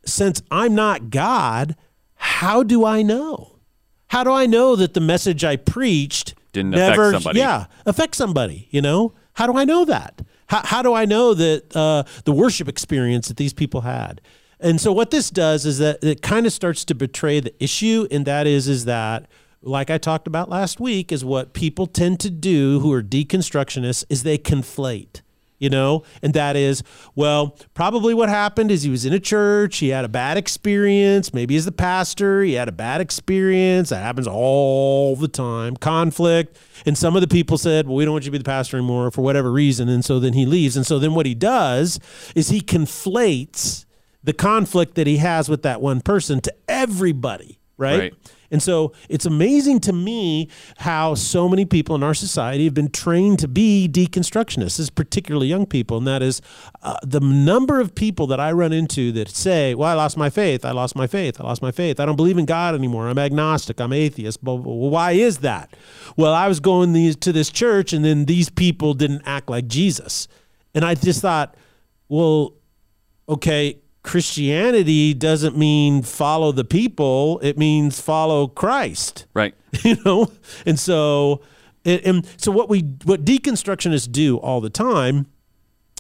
Since 0.05 0.43
I'm 0.51 0.75
not 0.75 1.09
God, 1.09 1.75
how 2.15 2.61
do 2.61 2.85
I 2.85 3.01
know? 3.01 3.56
How 4.09 4.23
do 4.23 4.31
I 4.31 4.45
know 4.45 4.75
that 4.75 4.93
the 4.93 5.01
message 5.01 5.43
I 5.43 5.55
preached 5.55 6.35
Didn't 6.53 6.75
affect 6.75 7.11
somebody. 7.23 7.39
yeah, 7.39 7.65
affect 7.85 8.15
somebody? 8.15 8.67
You 8.71 8.81
know, 8.81 9.13
how 9.33 9.47
do 9.47 9.57
I 9.57 9.65
know 9.65 9.85
that? 9.85 10.21
How, 10.47 10.61
how 10.65 10.81
do 10.81 10.93
I 10.93 11.05
know 11.05 11.33
that 11.33 11.75
uh, 11.75 12.03
the 12.23 12.31
worship 12.31 12.67
experience 12.69 13.27
that 13.27 13.37
these 13.37 13.53
people 13.53 13.81
had? 13.81 14.21
And 14.59 14.81
so 14.81 14.91
what 14.91 15.11
this 15.11 15.29
does 15.29 15.65
is 15.65 15.77
that 15.79 16.03
it 16.03 16.21
kind 16.21 16.45
of 16.45 16.53
starts 16.53 16.83
to 16.85 16.95
betray 16.95 17.39
the 17.39 17.53
issue, 17.63 18.07
and 18.09 18.25
that 18.25 18.47
is 18.47 18.67
is 18.67 18.85
that 18.85 19.27
like 19.61 19.89
I 19.89 19.97
talked 19.97 20.27
about 20.27 20.49
last 20.49 20.79
week, 20.79 21.11
is 21.11 21.25
what 21.25 21.53
people 21.53 21.87
tend 21.87 22.19
to 22.21 22.29
do 22.29 22.79
who 22.79 22.91
are 22.93 23.03
deconstructionists 23.03 24.05
is 24.09 24.23
they 24.23 24.37
conflate 24.37 25.21
you 25.59 25.69
know 25.69 26.03
and 26.21 26.33
that 26.33 26.55
is 26.55 26.83
well 27.15 27.57
probably 27.73 28.13
what 28.13 28.29
happened 28.29 28.71
is 28.71 28.83
he 28.83 28.89
was 28.89 29.05
in 29.05 29.13
a 29.13 29.19
church 29.19 29.77
he 29.77 29.89
had 29.89 30.05
a 30.05 30.09
bad 30.09 30.37
experience 30.37 31.33
maybe 31.33 31.55
as 31.55 31.65
the 31.65 31.71
pastor 31.71 32.43
he 32.43 32.53
had 32.53 32.67
a 32.67 32.71
bad 32.71 33.01
experience 33.01 33.89
that 33.89 34.01
happens 34.01 34.27
all 34.27 35.15
the 35.15 35.27
time 35.27 35.75
conflict 35.75 36.57
and 36.85 36.97
some 36.97 37.15
of 37.15 37.21
the 37.21 37.27
people 37.27 37.57
said 37.57 37.87
well 37.87 37.95
we 37.95 38.05
don't 38.05 38.13
want 38.13 38.23
you 38.23 38.31
to 38.31 38.33
be 38.33 38.37
the 38.37 38.43
pastor 38.43 38.77
anymore 38.77 39.11
for 39.11 39.21
whatever 39.21 39.51
reason 39.51 39.89
and 39.89 40.05
so 40.05 40.19
then 40.19 40.33
he 40.33 40.45
leaves 40.45 40.77
and 40.77 40.85
so 40.85 40.99
then 40.99 41.13
what 41.13 41.25
he 41.25 41.35
does 41.35 41.99
is 42.35 42.49
he 42.49 42.61
conflates 42.61 43.85
the 44.23 44.33
conflict 44.33 44.95
that 44.95 45.07
he 45.07 45.17
has 45.17 45.49
with 45.49 45.63
that 45.63 45.81
one 45.81 46.01
person 46.01 46.39
to 46.41 46.53
everybody 46.67 47.59
right. 47.77 47.99
Right. 47.99 48.13
And 48.49 48.63
so 48.63 48.93
it's 49.09 49.25
amazing 49.25 49.81
to 49.81 49.93
me 49.93 50.49
how 50.77 51.15
so 51.15 51.49
many 51.49 51.65
people 51.65 51.95
in 51.95 52.03
our 52.03 52.13
society 52.13 52.65
have 52.65 52.73
been 52.73 52.89
trained 52.89 53.39
to 53.39 53.47
be 53.47 53.89
deconstructionists, 53.91 54.93
particularly 54.93 55.47
young 55.47 55.65
people. 55.65 55.97
And 55.97 56.07
that 56.07 56.21
is 56.21 56.41
uh, 56.81 56.97
the 57.03 57.19
number 57.19 57.81
of 57.81 57.93
people 57.93 58.27
that 58.27 58.39
I 58.39 58.51
run 58.51 58.71
into 58.71 59.11
that 59.13 59.29
say, 59.29 59.75
Well, 59.75 59.89
I 59.89 59.93
lost 59.93 60.17
my 60.17 60.29
faith. 60.29 60.63
I 60.63 60.71
lost 60.71 60.95
my 60.95 61.07
faith. 61.07 61.41
I 61.41 61.43
lost 61.43 61.61
my 61.61 61.71
faith. 61.71 61.99
I 61.99 62.05
don't 62.05 62.15
believe 62.15 62.37
in 62.37 62.45
God 62.45 62.73
anymore. 62.73 63.07
I'm 63.07 63.19
agnostic. 63.19 63.81
I'm 63.81 63.93
atheist. 63.93 64.41
Well, 64.41 64.59
why 64.59 65.11
is 65.11 65.39
that? 65.39 65.75
Well, 66.15 66.33
I 66.33 66.47
was 66.47 66.59
going 66.59 66.93
these, 66.93 67.15
to 67.17 67.33
this 67.33 67.49
church 67.49 67.93
and 67.93 68.05
then 68.05 68.25
these 68.25 68.49
people 68.49 68.93
didn't 68.93 69.23
act 69.25 69.49
like 69.49 69.67
Jesus. 69.67 70.27
And 70.73 70.85
I 70.85 70.95
just 70.95 71.21
thought, 71.21 71.55
Well, 72.07 72.53
okay, 73.27 73.79
Christianity 74.07 75.13
doesn't 75.13 75.57
mean 75.57 76.01
follow 76.01 76.51
the 76.51 76.63
people, 76.63 77.39
it 77.43 77.57
means 77.57 78.01
follow 78.01 78.47
Christ. 78.47 79.25
Right. 79.33 79.53
You 79.83 79.97
know? 80.03 80.31
And 80.65 80.79
so 80.79 81.41
and, 81.87 82.27
so 82.37 82.51
what 82.51 82.69
we 82.69 82.81
what 83.03 83.23
deconstructionists 83.23 84.11
do 84.11 84.37
all 84.37 84.59
the 84.59 84.69
time 84.69 85.27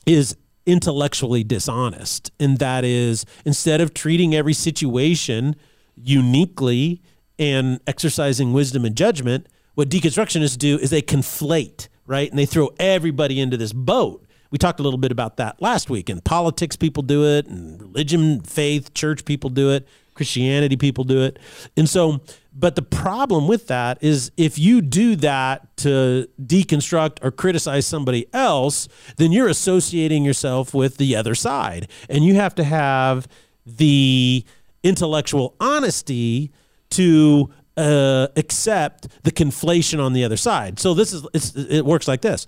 is 0.05 0.35
intellectually 0.65 1.43
dishonest. 1.43 2.31
And 2.39 2.59
that 2.59 2.83
is 2.83 3.25
instead 3.45 3.81
of 3.81 3.93
treating 3.93 4.35
every 4.35 4.53
situation 4.53 5.55
uniquely 5.95 7.01
and 7.39 7.79
exercising 7.87 8.51
wisdom 8.51 8.83
and 8.83 8.95
judgment, 8.95 9.47
what 9.75 9.89
deconstructionists 9.89 10.57
do 10.57 10.77
is 10.77 10.89
they 10.89 11.01
conflate, 11.01 11.87
right? 12.05 12.29
And 12.29 12.37
they 12.37 12.45
throw 12.45 12.71
everybody 12.79 13.39
into 13.39 13.57
this 13.57 13.73
boat. 13.73 14.25
We 14.51 14.57
talked 14.57 14.79
a 14.79 14.83
little 14.83 14.99
bit 14.99 15.11
about 15.11 15.37
that 15.37 15.61
last 15.61 15.89
week. 15.89 16.09
And 16.09 16.23
politics 16.23 16.75
people 16.75 17.03
do 17.03 17.25
it, 17.25 17.47
and 17.47 17.81
religion, 17.81 18.41
faith, 18.41 18.93
church 18.93 19.25
people 19.25 19.49
do 19.49 19.71
it, 19.71 19.87
Christianity 20.13 20.75
people 20.75 21.03
do 21.03 21.21
it. 21.21 21.39
And 21.77 21.87
so, 21.87 22.21
but 22.53 22.75
the 22.75 22.81
problem 22.81 23.47
with 23.47 23.67
that 23.67 23.99
is 24.01 24.31
if 24.35 24.57
you 24.57 24.81
do 24.81 25.15
that 25.17 25.77
to 25.77 26.27
deconstruct 26.41 27.23
or 27.23 27.31
criticize 27.31 27.85
somebody 27.85 28.27
else, 28.33 28.87
then 29.17 29.31
you're 29.31 29.47
associating 29.47 30.25
yourself 30.25 30.73
with 30.73 30.97
the 30.97 31.15
other 31.15 31.35
side. 31.35 31.87
And 32.09 32.25
you 32.25 32.35
have 32.35 32.55
to 32.55 32.63
have 32.63 33.27
the 33.65 34.43
intellectual 34.83 35.55
honesty 35.59 36.51
to 36.91 37.51
uh, 37.77 38.27
accept 38.35 39.07
the 39.23 39.31
conflation 39.31 40.03
on 40.03 40.13
the 40.13 40.23
other 40.23 40.37
side. 40.37 40.79
So 40.79 40.93
this 40.93 41.13
is 41.13 41.55
it 41.55 41.85
works 41.85 42.07
like 42.07 42.21
this. 42.21 42.47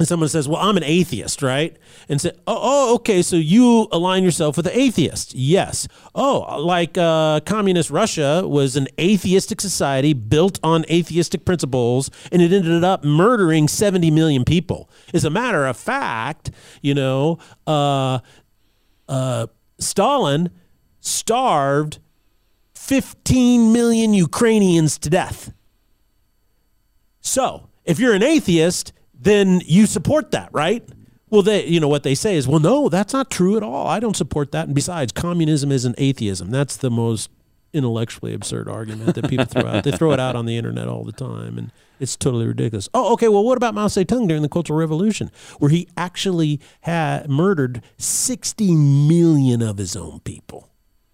And 0.00 0.08
someone 0.08 0.30
says, 0.30 0.48
"Well, 0.48 0.62
I'm 0.62 0.78
an 0.78 0.82
atheist, 0.82 1.42
right?" 1.42 1.76
And 2.08 2.18
say, 2.22 2.32
"Oh, 2.46 2.58
oh 2.62 2.94
okay. 2.94 3.20
So 3.20 3.36
you 3.36 3.86
align 3.92 4.24
yourself 4.24 4.56
with 4.56 4.64
the 4.64 4.76
atheist?" 4.76 5.34
Yes. 5.34 5.86
Oh, 6.14 6.58
like 6.58 6.96
uh, 6.96 7.40
communist 7.40 7.90
Russia 7.90 8.42
was 8.46 8.76
an 8.76 8.88
atheistic 8.98 9.60
society 9.60 10.14
built 10.14 10.58
on 10.62 10.86
atheistic 10.90 11.44
principles, 11.44 12.10
and 12.32 12.40
it 12.40 12.50
ended 12.50 12.82
up 12.82 13.04
murdering 13.04 13.68
70 13.68 14.10
million 14.10 14.42
people. 14.42 14.88
As 15.12 15.26
a 15.26 15.30
matter 15.30 15.66
of 15.66 15.76
fact, 15.76 16.50
you 16.80 16.94
know, 16.94 17.38
uh, 17.66 18.20
uh, 19.06 19.48
Stalin 19.78 20.48
starved 21.00 21.98
15 22.72 23.70
million 23.70 24.14
Ukrainians 24.14 24.96
to 24.96 25.10
death. 25.10 25.52
So, 27.20 27.68
if 27.84 27.98
you're 27.98 28.14
an 28.14 28.22
atheist, 28.22 28.94
then 29.20 29.60
you 29.64 29.86
support 29.86 30.30
that, 30.30 30.48
right? 30.52 30.88
Well, 31.28 31.42
they, 31.42 31.66
you 31.66 31.78
know, 31.78 31.88
what 31.88 32.02
they 32.02 32.14
say 32.14 32.36
is, 32.36 32.48
well, 32.48 32.58
no, 32.58 32.88
that's 32.88 33.12
not 33.12 33.30
true 33.30 33.56
at 33.56 33.62
all. 33.62 33.86
I 33.86 34.00
don't 34.00 34.16
support 34.16 34.50
that. 34.52 34.66
And 34.66 34.74
besides, 34.74 35.12
communism 35.12 35.70
isn't 35.70 35.94
atheism. 35.98 36.50
That's 36.50 36.76
the 36.76 36.90
most 36.90 37.30
intellectually 37.72 38.34
absurd 38.34 38.68
argument 38.68 39.14
that 39.14 39.28
people 39.28 39.44
throw 39.44 39.66
out. 39.66 39.84
They 39.84 39.92
throw 39.92 40.12
it 40.12 40.18
out 40.18 40.34
on 40.34 40.46
the 40.46 40.56
internet 40.56 40.88
all 40.88 41.04
the 41.04 41.12
time, 41.12 41.56
and 41.56 41.70
it's 42.00 42.16
totally 42.16 42.46
ridiculous. 42.46 42.88
Oh, 42.94 43.12
okay. 43.12 43.28
Well, 43.28 43.44
what 43.44 43.56
about 43.56 43.74
Mao 43.74 43.86
Zedong 43.86 44.26
during 44.26 44.42
the 44.42 44.48
Cultural 44.48 44.78
Revolution, 44.78 45.30
where 45.58 45.70
he 45.70 45.86
actually 45.96 46.60
had 46.80 47.28
murdered 47.28 47.82
60 47.96 48.74
million 48.74 49.62
of 49.62 49.78
his 49.78 49.94
own 49.94 50.20
people? 50.20 50.68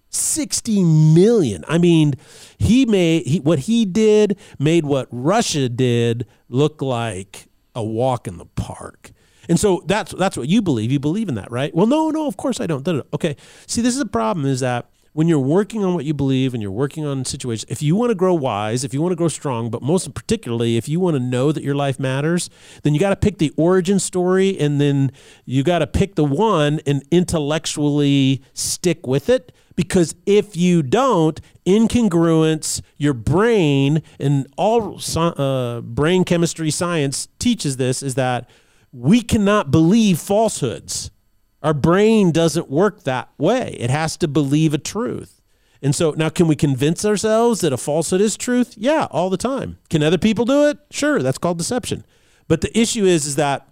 60 0.09 0.83
million. 0.83 1.63
I 1.69 1.77
mean, 1.77 2.15
he 2.57 2.87
made 2.87 3.27
he, 3.27 3.41
what 3.41 3.61
he 3.61 3.85
did 3.85 4.39
made 4.59 4.87
what 4.87 5.09
Russia 5.11 5.69
did 5.69 6.27
look 6.49 6.81
like 6.81 7.49
a 7.77 7.85
walk 7.85 8.27
in 8.27 8.39
the 8.39 8.47
park. 8.47 9.13
And 9.49 9.61
so 9.61 9.85
that's 9.87 10.13
that's 10.13 10.37
what 10.37 10.49
you 10.49 10.61
believe. 10.61 10.91
You 10.91 10.99
believe 10.99 11.29
in 11.29 11.37
that, 11.37 11.53
right? 11.53 11.73
Well, 11.73 11.87
no, 11.87 12.11
no, 12.11 12.27
of 12.27 12.37
course 12.37 12.61
I 12.61 12.67
don't. 12.67 12.87
Okay. 13.15 13.37
See, 13.67 13.81
this 13.81 13.95
is 13.95 14.01
the 14.01 14.07
problem 14.07 14.45
is 14.45 14.59
that 14.61 14.91
when 15.13 15.29
you're 15.29 15.39
working 15.39 15.83
on 15.83 15.95
what 15.95 16.05
you 16.05 16.13
believe 16.13 16.53
and 16.53 16.63
you're 16.63 16.71
working 16.71 17.07
on 17.07 17.25
situations, 17.25 17.65
if 17.71 17.81
you 17.81 17.97
want 17.97 18.11
to 18.11 18.15
grow 18.15 18.35
wise, 18.35 18.85
if 18.85 18.93
you 18.93 19.01
want 19.01 19.13
to 19.13 19.17
grow 19.17 19.29
strong, 19.29 19.71
but 19.71 19.81
most 19.81 20.13
particularly 20.15 20.77
if 20.77 20.91
you 20.91 21.01
want 21.01 21.15
to 21.15 21.21
know 21.21 21.53
that 21.53 21.63
your 21.63 21.75
life 21.75 21.99
matters, 21.99 22.51
then 22.83 22.93
you 22.93 23.01
got 23.01 23.11
to 23.11 23.17
pick 23.17 23.39
the 23.39 23.51
origin 23.57 23.99
story 23.99 24.59
and 24.59 24.79
then 24.79 25.11
you 25.47 25.63
got 25.63 25.79
to 25.79 25.87
pick 25.87 26.17
the 26.17 26.25
one 26.25 26.81
and 26.87 27.03
intellectually 27.11 28.43
stick 28.53 29.07
with 29.07 29.31
it 29.31 29.53
Because 29.77 30.15
if 30.25 30.57
you 30.57 30.83
don't, 30.83 31.41
incongruence, 31.67 32.81
your 32.97 33.13
brain, 33.13 34.03
and 34.19 34.47
all 34.57 34.99
uh, 35.17 35.83
brain 35.83 36.25
chemistry 36.25 36.71
science 36.71 37.29
teaches 37.39 37.77
this 37.77 38.03
is 38.03 38.15
that 38.15 38.49
we 38.91 39.21
cannot 39.21 39.71
believe 39.71 40.19
falsehoods. 40.19 41.11
Our 41.63 41.75
brain 41.75 42.33
doesn't 42.33 42.71
work 42.71 43.03
that 43.05 43.29
way. 43.37 43.77
It 43.79 43.91
has 43.91 44.17
to 44.19 44.29
believe 44.29 44.73
a 44.73 44.79
truth. 44.79 45.43
And 45.83 45.95
so 45.95 46.13
now, 46.13 46.31
can 46.31 46.49
we 46.49 46.57
convince 46.57 47.05
ourselves 47.05 47.61
that 47.61 47.73
a 47.73 47.77
falsehood 47.77 48.21
is 48.21 48.37
truth? 48.37 48.75
Yeah, 48.79 49.07
all 49.11 49.29
the 49.29 49.37
time. 49.37 49.79
Can 49.91 50.03
other 50.03 50.19
people 50.19 50.45
do 50.45 50.69
it? 50.69 50.79
Sure, 50.91 51.23
that's 51.23 51.39
called 51.39 51.59
deception. 51.59 52.05
But 52.49 52.63
the 52.63 52.77
issue 52.79 53.05
is, 53.05 53.27
is 53.27 53.37
that 53.37 53.69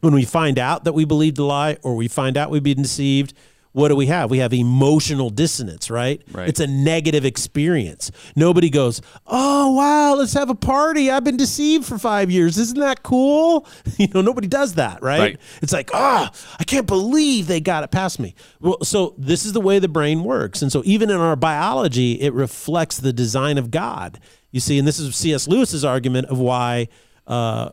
when 0.00 0.14
we 0.14 0.24
find 0.24 0.58
out 0.58 0.84
that 0.84 0.92
we 0.92 1.04
believed 1.04 1.38
a 1.38 1.44
lie 1.44 1.78
or 1.82 1.96
we 1.96 2.06
find 2.06 2.36
out 2.36 2.50
we've 2.50 2.62
been 2.62 2.82
deceived, 2.82 3.32
what 3.78 3.88
do 3.88 3.96
we 3.96 4.06
have? 4.06 4.28
We 4.28 4.38
have 4.38 4.52
emotional 4.52 5.30
dissonance, 5.30 5.88
right? 5.88 6.20
Right. 6.32 6.48
It's 6.48 6.58
a 6.58 6.66
negative 6.66 7.24
experience. 7.24 8.10
Nobody 8.34 8.70
goes, 8.70 9.00
"Oh 9.24 9.72
wow, 9.72 10.14
let's 10.16 10.32
have 10.32 10.50
a 10.50 10.54
party. 10.56 11.12
I've 11.12 11.22
been 11.22 11.36
deceived 11.36 11.86
for 11.86 11.96
five 11.96 12.28
years. 12.28 12.58
Isn't 12.58 12.80
that 12.80 13.02
cool?" 13.02 13.66
You 13.98 14.06
know, 14.14 14.20
nobody 14.20 14.46
does 14.46 14.74
that, 14.74 15.02
right? 15.02 15.20
Right. 15.20 15.40
It's 15.62 15.72
like, 15.72 15.90
"Ah, 15.94 16.32
I 16.58 16.64
can't 16.64 16.86
believe 16.86 17.46
they 17.46 17.60
got 17.60 17.84
it 17.84 17.90
past 17.90 18.18
me." 18.18 18.34
Well, 18.60 18.82
so 18.82 19.14
this 19.16 19.44
is 19.46 19.52
the 19.52 19.60
way 19.60 19.78
the 19.78 19.88
brain 19.88 20.24
works, 20.24 20.60
and 20.62 20.70
so 20.72 20.82
even 20.84 21.10
in 21.10 21.16
our 21.16 21.36
biology, 21.36 22.20
it 22.20 22.32
reflects 22.32 22.98
the 22.98 23.12
design 23.12 23.58
of 23.58 23.70
God. 23.70 24.18
You 24.50 24.60
see, 24.60 24.78
and 24.78 24.86
this 24.88 24.98
is 24.98 25.14
C.S. 25.14 25.46
Lewis's 25.46 25.84
argument 25.84 26.28
of 26.28 26.38
why. 26.38 26.88
Uh, 27.26 27.70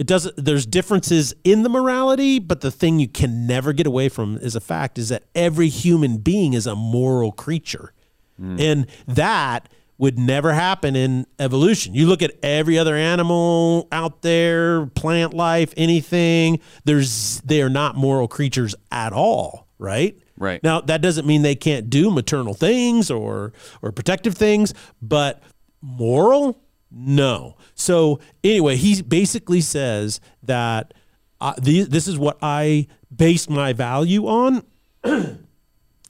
it 0.00 0.06
doesn't 0.06 0.34
there's 0.42 0.64
differences 0.64 1.34
in 1.44 1.62
the 1.62 1.68
morality 1.68 2.38
but 2.38 2.62
the 2.62 2.70
thing 2.70 2.98
you 2.98 3.06
can 3.06 3.46
never 3.46 3.74
get 3.74 3.86
away 3.86 4.08
from 4.08 4.38
is 4.38 4.56
a 4.56 4.60
fact 4.60 4.98
is 4.98 5.10
that 5.10 5.24
every 5.34 5.68
human 5.68 6.16
being 6.16 6.54
is 6.54 6.66
a 6.66 6.74
moral 6.74 7.30
creature. 7.30 7.92
Hmm. 8.38 8.56
And 8.58 8.86
that 9.06 9.68
would 9.98 10.18
never 10.18 10.54
happen 10.54 10.96
in 10.96 11.26
evolution. 11.38 11.94
You 11.94 12.06
look 12.06 12.22
at 12.22 12.32
every 12.42 12.78
other 12.78 12.96
animal 12.96 13.86
out 13.92 14.22
there 14.22 14.86
plant 14.86 15.34
life 15.34 15.74
anything 15.76 16.60
there's 16.86 17.42
they 17.42 17.60
are 17.60 17.68
not 17.68 17.94
moral 17.94 18.26
creatures 18.26 18.74
at 18.90 19.12
all 19.12 19.68
right? 19.78 20.18
Right. 20.38 20.62
now 20.62 20.80
that 20.80 21.02
doesn't 21.02 21.26
mean 21.26 21.42
they 21.42 21.54
can't 21.54 21.90
do 21.90 22.10
maternal 22.10 22.54
things 22.54 23.10
or 23.10 23.52
or 23.82 23.92
protective 23.92 24.34
things 24.34 24.72
but 25.02 25.42
moral 25.82 26.58
no. 26.90 27.56
So 27.74 28.20
anyway, 28.42 28.76
he 28.76 29.02
basically 29.02 29.60
says 29.60 30.20
that 30.42 30.94
uh, 31.40 31.54
this 31.58 32.06
is 32.06 32.18
what 32.18 32.38
I 32.42 32.86
based 33.14 33.48
my 33.48 33.72
value 33.72 34.26
on, 34.26 34.62
and 35.04 35.38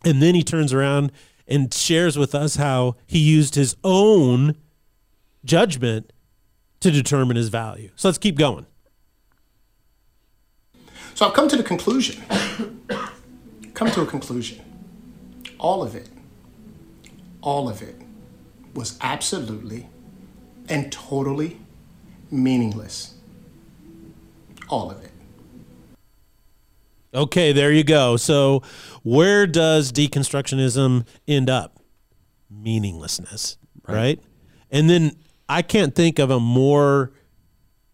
then 0.02 0.34
he 0.34 0.42
turns 0.42 0.72
around 0.72 1.12
and 1.46 1.72
shares 1.72 2.16
with 2.16 2.34
us 2.34 2.56
how 2.56 2.96
he 3.06 3.18
used 3.18 3.54
his 3.54 3.76
own 3.84 4.56
judgment 5.44 6.12
to 6.80 6.90
determine 6.90 7.36
his 7.36 7.48
value. 7.48 7.90
So 7.96 8.08
let's 8.08 8.18
keep 8.18 8.38
going. 8.38 8.66
So 11.14 11.26
I've 11.26 11.34
come 11.34 11.48
to 11.48 11.56
the 11.56 11.62
conclusion. 11.62 12.22
come 13.74 13.90
to 13.90 14.02
a 14.02 14.06
conclusion. 14.06 14.62
All 15.58 15.82
of 15.82 15.94
it, 15.94 16.08
all 17.42 17.68
of 17.68 17.82
it 17.82 17.96
was 18.74 18.96
absolutely 19.02 19.88
and 20.70 20.90
totally 20.92 21.58
meaningless. 22.30 23.14
All 24.68 24.90
of 24.90 25.02
it. 25.02 25.10
Okay, 27.12 27.52
there 27.52 27.72
you 27.72 27.82
go. 27.82 28.16
So 28.16 28.62
where 29.02 29.46
does 29.46 29.90
deconstructionism 29.90 31.06
end 31.26 31.50
up? 31.50 31.80
Meaninglessness, 32.48 33.58
right? 33.88 34.20
And 34.70 34.88
then 34.88 35.16
I 35.48 35.62
can't 35.62 35.94
think 35.94 36.20
of 36.20 36.30
a 36.30 36.38
more 36.38 37.12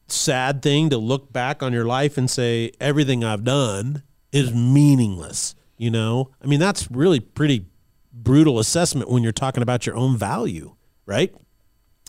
sad 0.08 0.60
thing 0.62 0.90
to 0.90 0.98
look 0.98 1.32
back 1.32 1.62
on 1.62 1.72
your 1.72 1.86
life 1.86 2.18
and 2.18 2.30
say 2.30 2.72
everything 2.78 3.24
I've 3.24 3.44
done 3.44 4.02
is 4.32 4.52
meaningless, 4.52 5.54
you 5.78 5.90
know? 5.90 6.30
I 6.42 6.46
mean, 6.46 6.60
that's 6.60 6.90
really 6.90 7.20
pretty 7.20 7.66
brutal 8.12 8.58
assessment 8.58 9.10
when 9.10 9.22
you're 9.22 9.32
talking 9.32 9.62
about 9.62 9.86
your 9.86 9.96
own 9.96 10.16
value, 10.18 10.76
right? 11.06 11.34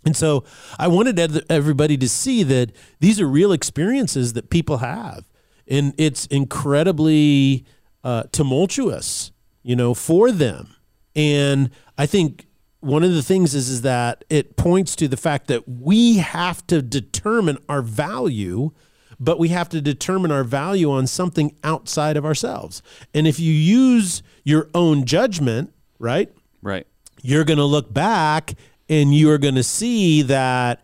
And 0.05 0.15
so 0.15 0.43
I 0.79 0.87
wanted 0.87 1.19
everybody 1.51 1.97
to 1.97 2.07
see 2.07 2.43
that 2.43 2.71
these 2.99 3.19
are 3.19 3.27
real 3.27 3.51
experiences 3.51 4.33
that 4.33 4.49
people 4.49 4.77
have. 4.77 5.25
And 5.67 5.93
it's 5.97 6.25
incredibly 6.27 7.65
uh, 8.03 8.23
tumultuous, 8.31 9.31
you 9.63 9.75
know, 9.75 9.93
for 9.93 10.31
them. 10.31 10.75
And 11.15 11.71
I 11.97 12.05
think 12.05 12.47
one 12.79 13.03
of 13.03 13.13
the 13.13 13.23
things 13.23 13.53
is, 13.53 13.69
is 13.69 13.81
that 13.81 14.23
it 14.29 14.55
points 14.55 14.95
to 14.97 15.07
the 15.07 15.17
fact 15.17 15.47
that 15.47 15.67
we 15.67 16.17
have 16.17 16.65
to 16.67 16.81
determine 16.81 17.57
our 17.67 17.81
value, 17.81 18.71
but 19.19 19.39
we 19.39 19.49
have 19.49 19.67
to 19.69 19.81
determine 19.81 20.31
our 20.31 20.43
value 20.43 20.89
on 20.91 21.07
something 21.07 21.55
outside 21.63 22.15
of 22.15 22.23
ourselves. 22.23 22.81
And 23.13 23.27
if 23.27 23.39
you 23.39 23.51
use 23.51 24.21
your 24.43 24.69
own 24.73 25.05
judgment, 25.05 25.73
right? 25.99 26.31
Right. 26.61 26.87
you're 27.21 27.43
going 27.43 27.57
to 27.57 27.65
look 27.65 27.93
back 27.93 28.53
and 28.89 29.13
you 29.13 29.29
are 29.31 29.37
going 29.37 29.55
to 29.55 29.63
see 29.63 30.21
that 30.23 30.81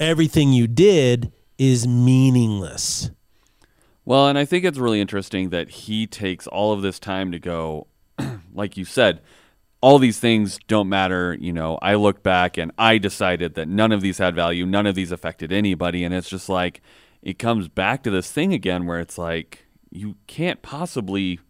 everything 0.00 0.52
you 0.52 0.66
did 0.66 1.32
is 1.58 1.86
meaningless. 1.86 3.10
Well, 4.04 4.28
and 4.28 4.38
I 4.38 4.44
think 4.44 4.64
it's 4.64 4.78
really 4.78 5.00
interesting 5.00 5.50
that 5.50 5.68
he 5.68 6.06
takes 6.06 6.46
all 6.46 6.72
of 6.72 6.82
this 6.82 6.98
time 6.98 7.30
to 7.32 7.38
go, 7.38 7.88
like 8.54 8.76
you 8.76 8.84
said, 8.84 9.20
all 9.80 9.98
these 9.98 10.18
things 10.18 10.58
don't 10.66 10.88
matter. 10.88 11.36
You 11.38 11.52
know, 11.52 11.78
I 11.82 11.94
look 11.94 12.22
back 12.22 12.56
and 12.56 12.72
I 12.78 12.98
decided 12.98 13.54
that 13.54 13.68
none 13.68 13.92
of 13.92 14.00
these 14.00 14.18
had 14.18 14.34
value, 14.34 14.64
none 14.64 14.86
of 14.86 14.94
these 14.94 15.12
affected 15.12 15.52
anybody. 15.52 16.04
And 16.04 16.14
it's 16.14 16.30
just 16.30 16.48
like, 16.48 16.80
it 17.22 17.38
comes 17.38 17.68
back 17.68 18.02
to 18.04 18.10
this 18.10 18.32
thing 18.32 18.52
again 18.54 18.86
where 18.86 18.98
it's 18.98 19.18
like, 19.18 19.66
you 19.90 20.16
can't 20.26 20.62
possibly 20.62 21.40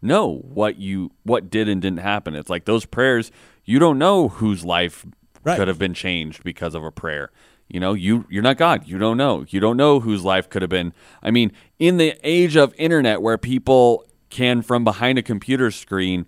know 0.00 0.36
what 0.36 0.78
you 0.78 1.10
what 1.24 1.50
did 1.50 1.68
and 1.68 1.82
didn't 1.82 2.00
happen. 2.00 2.34
It's 2.34 2.50
like 2.50 2.64
those 2.64 2.84
prayers, 2.84 3.30
you 3.68 3.78
don't 3.78 3.98
know 3.98 4.28
whose 4.28 4.64
life 4.64 5.04
Right. 5.44 5.56
could 5.56 5.68
have 5.68 5.78
been 5.78 5.94
changed 5.94 6.42
because 6.42 6.74
of 6.74 6.82
a 6.84 6.90
prayer. 6.90 7.30
You 7.68 7.80
know, 7.80 7.92
you 7.92 8.24
you're 8.28 8.42
not 8.42 8.56
God. 8.56 8.86
You 8.86 8.98
don't 8.98 9.16
know. 9.16 9.44
You 9.48 9.60
don't 9.60 9.76
know 9.76 10.00
whose 10.00 10.24
life 10.24 10.48
could 10.48 10.62
have 10.62 10.70
been. 10.70 10.92
I 11.22 11.30
mean, 11.30 11.52
in 11.78 11.96
the 11.98 12.14
age 12.24 12.56
of 12.56 12.74
internet 12.78 13.20
where 13.22 13.38
people 13.38 14.04
can 14.30 14.62
from 14.62 14.84
behind 14.84 15.18
a 15.18 15.22
computer 15.22 15.70
screen 15.70 16.26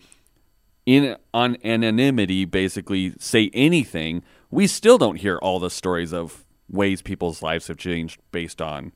in 0.86 1.16
on 1.34 1.56
anonymity 1.64 2.44
basically 2.44 3.14
say 3.18 3.50
anything, 3.54 4.22
we 4.50 4.66
still 4.66 4.98
don't 4.98 5.16
hear 5.16 5.38
all 5.38 5.58
the 5.58 5.70
stories 5.70 6.12
of 6.12 6.44
ways 6.68 7.02
people's 7.02 7.42
lives 7.42 7.66
have 7.68 7.78
changed 7.78 8.20
based 8.32 8.60
on 8.62 8.92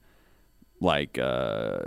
like 0.80 1.18
uh 1.18 1.80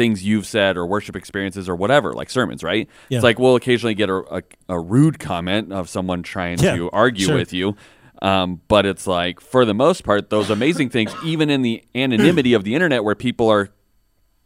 things 0.00 0.24
you've 0.24 0.46
said 0.46 0.76
or 0.78 0.86
worship 0.86 1.14
experiences 1.16 1.68
or 1.68 1.76
whatever, 1.76 2.12
like 2.14 2.30
sermons, 2.30 2.62
right? 2.64 2.88
Yeah. 3.10 3.18
It's 3.18 3.24
like 3.24 3.38
we'll 3.38 3.56
occasionally 3.56 3.94
get 3.94 4.08
a, 4.08 4.16
a, 4.38 4.42
a 4.68 4.80
rude 4.80 5.18
comment 5.18 5.72
of 5.72 5.88
someone 5.88 6.22
trying 6.22 6.58
Yeah, 6.58 6.76
to 6.76 6.90
argue 6.90 7.26
sure. 7.26 7.36
with 7.36 7.52
you. 7.52 7.76
Um, 8.22 8.60
but 8.68 8.86
it's 8.86 9.06
like, 9.06 9.40
for 9.40 9.64
the 9.64 9.74
most 9.74 10.04
part, 10.04 10.30
those 10.30 10.50
amazing 10.50 10.88
things, 10.90 11.12
even 11.24 11.50
in 11.50 11.62
the 11.62 11.82
anonymity 11.94 12.52
of 12.54 12.64
the 12.64 12.74
internet 12.74 13.04
where 13.04 13.14
people 13.14 13.48
are 13.48 13.70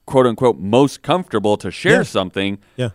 quote 0.06 0.26
unquote 0.26 0.58
most 0.58 1.02
comfortable 1.02 1.56
to 1.58 1.70
share 1.70 1.98
Yeah. 1.98 2.02
something. 2.02 2.58
Yeah. 2.76 2.90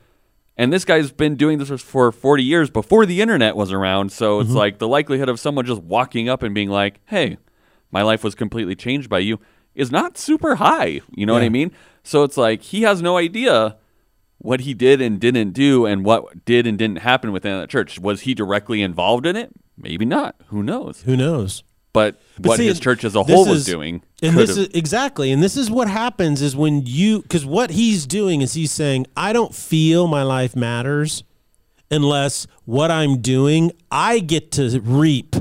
And 0.58 0.74
this 0.74 0.84
guy's 0.86 1.12
been 1.12 1.36
doing 1.36 1.58
this 1.58 1.82
for 1.82 2.12
40 2.12 2.43
years 2.43 2.69
before 2.69 3.06
the 3.06 3.22
internet 3.22 3.56
was 3.56 3.72
around. 3.72 4.12
So 4.12 4.39
Mm-hmm. 4.39 4.48
it's 4.48 4.56
like 4.56 4.78
the 4.80 4.88
likelihood 4.88 5.30
of 5.30 5.39
someone 5.39 5.65
just 5.65 5.82
walking 5.82 6.28
up 6.30 6.43
and 6.43 6.54
being 6.54 6.69
like, 6.69 7.00
hey, 7.06 7.38
my 7.91 8.02
life 8.02 8.24
was 8.24 8.36
completely 8.36 8.76
changed 8.76 9.10
by 9.10 9.19
you 9.19 9.39
is 9.79 9.91
not 9.91 10.17
super 10.17 10.55
high. 10.55 11.01
You 11.15 11.25
know 11.25 11.33
what 11.33 11.41
I 11.41 11.49
mean? 11.49 11.71
So 12.03 12.23
it's 12.23 12.37
like 12.37 12.61
he 12.61 12.81
has 12.83 13.01
no 13.01 13.17
idea 13.17 13.77
what 14.39 14.61
he 14.61 14.73
did 14.73 15.01
and 15.01 15.19
didn't 15.19 15.51
do 15.51 15.85
and 15.85 16.03
what 16.05 16.45
did 16.45 16.65
and 16.65 16.77
didn't 16.77 16.97
happen 16.97 17.31
within 17.31 17.59
that 17.59 17.69
church. 17.69 17.99
Was 17.99 18.21
he 18.21 18.33
directly 18.33 18.81
involved 18.81 19.25
in 19.25 19.35
it? 19.35 19.51
Maybe 19.77 20.05
not. 20.05 20.35
Who 20.47 20.63
knows? 20.63 21.03
Who 21.03 21.15
knows? 21.15 21.63
But, 21.91 22.21
But 22.37 22.49
what 22.49 22.57
see, 22.57 22.67
his 22.67 22.79
church 22.79 23.03
as 23.03 23.15
a 23.15 23.23
whole 23.23 23.47
was 23.47 23.65
doing. 23.65 24.03
And 24.21 24.37
this 24.37 24.55
have- 24.55 24.67
is 24.67 24.69
exactly, 24.73 25.31
and 25.31 25.41
this 25.41 25.57
is 25.57 25.71
what 25.71 25.89
happens 25.89 26.41
is 26.41 26.55
when 26.55 26.85
you, 26.85 27.21
because 27.23 27.45
what 27.45 27.71
he's 27.71 28.05
doing 28.05 28.41
is 28.41 28.53
he's 28.53 28.71
saying, 28.71 29.07
I 29.17 29.33
don't 29.33 29.55
feel 29.55 30.07
my 30.07 30.23
life 30.23 30.55
matters 30.55 31.23
unless 31.89 32.45
what 32.65 32.91
I'm 32.91 33.21
doing, 33.21 33.71
I 33.91 34.19
get 34.19 34.51
to 34.53 34.79
reap 34.81 35.35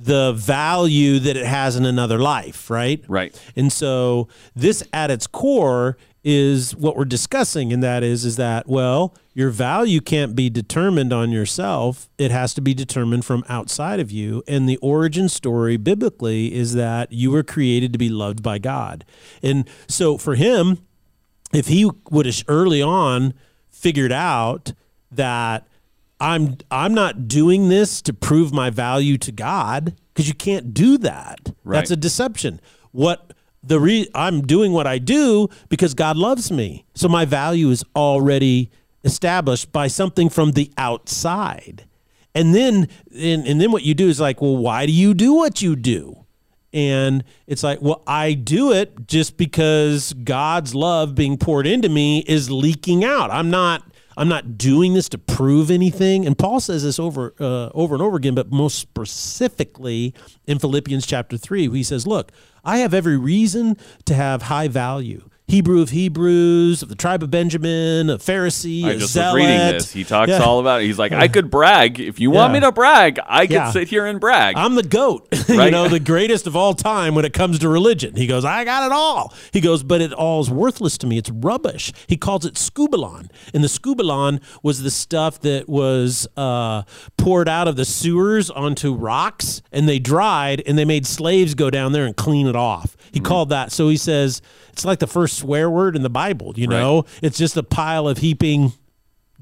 the 0.00 0.32
value 0.32 1.18
that 1.18 1.36
it 1.36 1.46
has 1.46 1.74
in 1.74 1.84
another 1.84 2.18
life, 2.18 2.70
right? 2.70 3.04
Right. 3.08 3.38
And 3.56 3.72
so 3.72 4.28
this 4.54 4.82
at 4.92 5.10
its 5.10 5.26
core 5.26 5.96
is 6.24 6.74
what 6.76 6.96
we're 6.96 7.04
discussing 7.04 7.72
and 7.72 7.82
that 7.82 8.02
is 8.02 8.24
is 8.24 8.36
that 8.36 8.68
well 8.68 9.14
your 9.34 9.50
value 9.50 10.00
can't 10.00 10.34
be 10.34 10.50
determined 10.50 11.12
on 11.12 11.30
yourself 11.30 12.10
it 12.18 12.30
has 12.32 12.52
to 12.52 12.60
be 12.60 12.74
determined 12.74 13.24
from 13.24 13.44
outside 13.48 14.00
of 14.00 14.10
you 14.10 14.42
and 14.48 14.68
the 14.68 14.76
origin 14.78 15.28
story 15.28 15.76
biblically 15.76 16.52
is 16.52 16.74
that 16.74 17.12
you 17.12 17.30
were 17.30 17.44
created 17.44 17.92
to 17.92 17.98
be 17.98 18.08
loved 18.08 18.42
by 18.42 18.58
God 18.58 19.04
and 19.44 19.68
so 19.86 20.18
for 20.18 20.34
him 20.34 20.78
if 21.52 21.68
he 21.68 21.88
would 22.10 22.26
have 22.26 22.44
early 22.48 22.82
on 22.82 23.32
figured 23.70 24.12
out 24.12 24.72
that 25.12 25.68
I'm 26.20 26.56
I'm 26.70 26.94
not 26.94 27.28
doing 27.28 27.68
this 27.68 28.02
to 28.02 28.12
prove 28.12 28.52
my 28.52 28.70
value 28.70 29.18
to 29.18 29.32
God 29.32 29.94
because 30.12 30.28
you 30.28 30.34
can't 30.34 30.74
do 30.74 30.98
that. 30.98 31.52
Right. 31.64 31.78
That's 31.78 31.90
a 31.90 31.96
deception. 31.96 32.60
What 32.90 33.32
the 33.62 33.78
re- 33.78 34.08
I'm 34.14 34.42
doing 34.42 34.72
what 34.72 34.86
I 34.86 34.98
do 34.98 35.48
because 35.68 35.94
God 35.94 36.16
loves 36.16 36.50
me. 36.50 36.86
So 36.94 37.08
my 37.08 37.24
value 37.24 37.70
is 37.70 37.84
already 37.94 38.70
established 39.04 39.72
by 39.72 39.86
something 39.86 40.28
from 40.28 40.52
the 40.52 40.72
outside. 40.76 41.84
And 42.34 42.54
then 42.54 42.88
and, 43.14 43.46
and 43.46 43.60
then 43.60 43.70
what 43.70 43.84
you 43.84 43.94
do 43.94 44.08
is 44.08 44.20
like, 44.20 44.42
well, 44.42 44.56
why 44.56 44.86
do 44.86 44.92
you 44.92 45.14
do 45.14 45.34
what 45.34 45.62
you 45.62 45.76
do? 45.76 46.24
And 46.72 47.24
it's 47.46 47.62
like, 47.62 47.80
well, 47.80 48.02
I 48.06 48.34
do 48.34 48.72
it 48.72 49.06
just 49.06 49.36
because 49.36 50.12
God's 50.12 50.74
love 50.74 51.14
being 51.14 51.38
poured 51.38 51.66
into 51.66 51.88
me 51.88 52.24
is 52.26 52.50
leaking 52.50 53.04
out. 53.04 53.30
I'm 53.30 53.50
not 53.50 53.82
I'm 54.18 54.28
not 54.28 54.58
doing 54.58 54.94
this 54.94 55.08
to 55.10 55.18
prove 55.18 55.70
anything. 55.70 56.26
And 56.26 56.36
Paul 56.36 56.58
says 56.58 56.82
this 56.82 56.98
over 56.98 57.34
uh, 57.38 57.70
over 57.72 57.94
and 57.94 58.02
over 58.02 58.16
again, 58.16 58.34
but 58.34 58.50
most 58.50 58.78
specifically 58.78 60.12
in 60.46 60.58
Philippians 60.58 61.06
chapter 61.06 61.38
three, 61.38 61.68
he 61.70 61.84
says, 61.84 62.04
"Look, 62.04 62.32
I 62.64 62.78
have 62.78 62.92
every 62.92 63.16
reason 63.16 63.76
to 64.06 64.14
have 64.14 64.42
high 64.42 64.66
value." 64.66 65.30
Hebrew 65.48 65.80
of 65.80 65.90
Hebrews, 65.90 66.82
of 66.82 66.90
the 66.90 66.94
tribe 66.94 67.22
of 67.22 67.30
Benjamin, 67.30 68.10
a 68.10 68.18
Pharisee, 68.18 68.84
I 68.84 68.90
a 68.90 68.98
just 68.98 69.14
zealot. 69.14 69.34
reading 69.36 69.56
this. 69.58 69.90
He 69.92 70.04
talks 70.04 70.28
Yeah. 70.28 70.42
all 70.42 70.60
about 70.60 70.82
it. 70.82 70.84
He's 70.84 70.98
like, 70.98 71.10
I 71.12 71.26
could 71.26 71.50
brag. 71.50 71.98
If 71.98 72.20
you 72.20 72.30
want 72.30 72.50
Yeah. 72.52 72.60
me 72.60 72.66
to 72.66 72.72
brag, 72.72 73.18
I 73.26 73.46
could 73.46 73.54
Yeah. 73.54 73.70
sit 73.70 73.88
here 73.88 74.04
and 74.04 74.20
brag. 74.20 74.56
I'm 74.58 74.74
the 74.74 74.82
goat, 74.82 75.26
you 75.48 75.70
know, 75.70 75.88
the 75.88 76.00
greatest 76.00 76.46
of 76.46 76.54
all 76.54 76.74
time 76.74 77.14
when 77.14 77.24
it 77.24 77.32
comes 77.32 77.58
to 77.60 77.68
religion. 77.70 78.14
He 78.14 78.26
goes, 78.26 78.44
I 78.44 78.64
got 78.64 78.84
it 78.84 78.92
all. 78.92 79.32
He 79.50 79.60
goes, 79.62 79.82
but 79.82 80.02
it 80.02 80.12
all 80.12 80.42
is 80.42 80.50
worthless 80.50 80.98
to 80.98 81.06
me. 81.06 81.16
It's 81.16 81.30
rubbish. 81.30 81.92
He 82.06 82.18
calls 82.18 82.44
it 82.44 82.54
skubalon. 82.54 83.30
And 83.54 83.64
the 83.64 83.68
skubalon 83.68 84.40
was 84.62 84.82
the 84.82 84.90
stuff 84.90 85.40
that 85.40 85.66
was 85.66 86.28
uh, 86.36 86.82
poured 87.16 87.48
out 87.48 87.66
of 87.68 87.76
the 87.76 87.86
sewers 87.86 88.50
onto 88.50 88.92
rocks 88.94 89.62
and 89.72 89.88
they 89.88 89.98
dried 89.98 90.62
and 90.66 90.76
they 90.78 90.84
made 90.84 91.06
slaves 91.06 91.54
go 91.54 91.70
down 91.70 91.92
there 91.92 92.04
and 92.04 92.14
clean 92.16 92.46
it 92.46 92.56
off. 92.56 92.98
He 93.12 93.20
called 93.20 93.48
that. 93.48 93.72
So 93.72 93.88
he 93.88 93.96
says, 93.96 94.42
it's 94.72 94.84
like 94.84 94.98
the 94.98 95.06
first 95.06 95.37
swear 95.38 95.70
word 95.70 95.96
in 95.96 96.02
the 96.02 96.10
Bible, 96.10 96.52
you 96.56 96.66
know? 96.66 97.04
It's 97.22 97.38
just 97.38 97.56
a 97.56 97.62
pile 97.62 98.08
of 98.08 98.18
heaping 98.18 98.72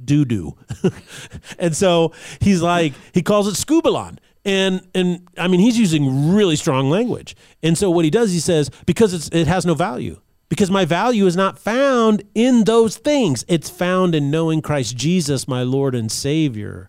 doo 0.03 0.25
doo. 0.25 0.57
and 1.59 1.75
so 1.77 2.13
he's 2.41 2.63
like, 2.63 2.93
he 3.13 3.23
calls 3.23 3.49
it 3.49 3.55
skubalon. 3.55 4.19
And 4.45 4.87
and 4.95 5.27
I 5.37 5.49
mean 5.49 5.61
he's 5.61 5.79
using 5.79 6.33
really 6.33 6.57
strong 6.57 6.89
language. 6.89 7.35
And 7.63 7.77
so 7.77 7.91
what 7.91 8.05
he 8.05 8.11
does, 8.11 8.33
he 8.33 8.41
says, 8.41 8.71
because 8.87 9.13
it's 9.13 9.29
it 9.31 9.47
has 9.47 9.67
no 9.67 9.75
value. 9.75 10.21
Because 10.49 10.71
my 10.71 10.85
value 10.85 11.27
is 11.27 11.37
not 11.37 11.59
found 11.59 12.23
in 12.33 12.63
those 12.65 12.97
things. 12.97 13.45
It's 13.49 13.69
found 13.69 14.15
in 14.15 14.31
knowing 14.31 14.63
Christ 14.63 14.97
Jesus, 14.97 15.49
my 15.49 15.65
Lord 15.65 15.97
and 15.97 16.11
Savior, 16.11 16.89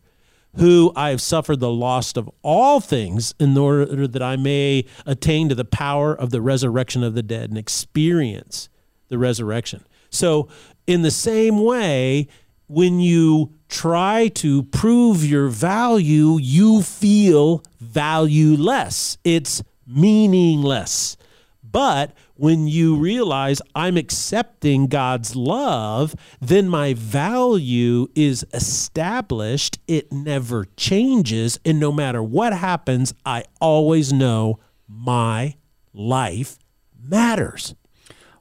who 0.58 0.91
I 0.96 1.10
have 1.10 1.22
suffered 1.22 1.60
the 1.60 1.72
loss 1.72 2.15
of 2.15 2.30
all 2.43 2.80
things 2.80 3.34
in 3.39 3.58
order 3.58 4.08
that 4.08 4.22
I 4.22 4.36
may 4.36 4.86
attain 5.08 5.50
to 5.50 5.56
the 5.56 5.65
power 5.65 6.13
of 6.13 6.30
the 6.30 6.39
resurrection 6.39 7.04
of 7.04 7.15
the 7.15 7.24
dead 7.24 7.50
and 7.50 7.58
experience 7.58 8.70
the 9.10 9.17
resurrection. 9.17 9.84
So, 10.10 10.48
in 10.86 11.02
the 11.02 11.12
same 11.12 11.63
way, 11.63 12.28
when 12.67 13.00
you 13.00 13.54
try 13.70 14.28
to 14.30 14.63
prove 14.63 15.26
your 15.26 15.48
value, 15.48 16.38
you 16.39 16.82
feel 16.82 17.63
valueless. 17.80 19.17
It's 19.24 19.63
meaningless. 19.86 21.17
But 21.63 22.13
when 22.36 22.67
you 22.67 22.96
realize 22.96 23.62
I'm 23.76 23.98
accepting 23.98 24.88
God's 24.88 25.36
love, 25.36 26.15
then 26.39 26.70
my 26.70 26.93
value 26.93 28.08
is 28.15 28.46
established. 28.54 29.80
It 29.88 30.12
never 30.12 30.65
changes. 30.78 31.60
And 31.65 31.80
no 31.80 31.91
matter 31.91 32.24
what 32.24 32.54
happens, 32.54 33.13
I 33.26 33.43
always 33.60 34.13
know 34.13 34.60
my 34.88 35.56
life 35.93 36.58
matters. 37.00 37.76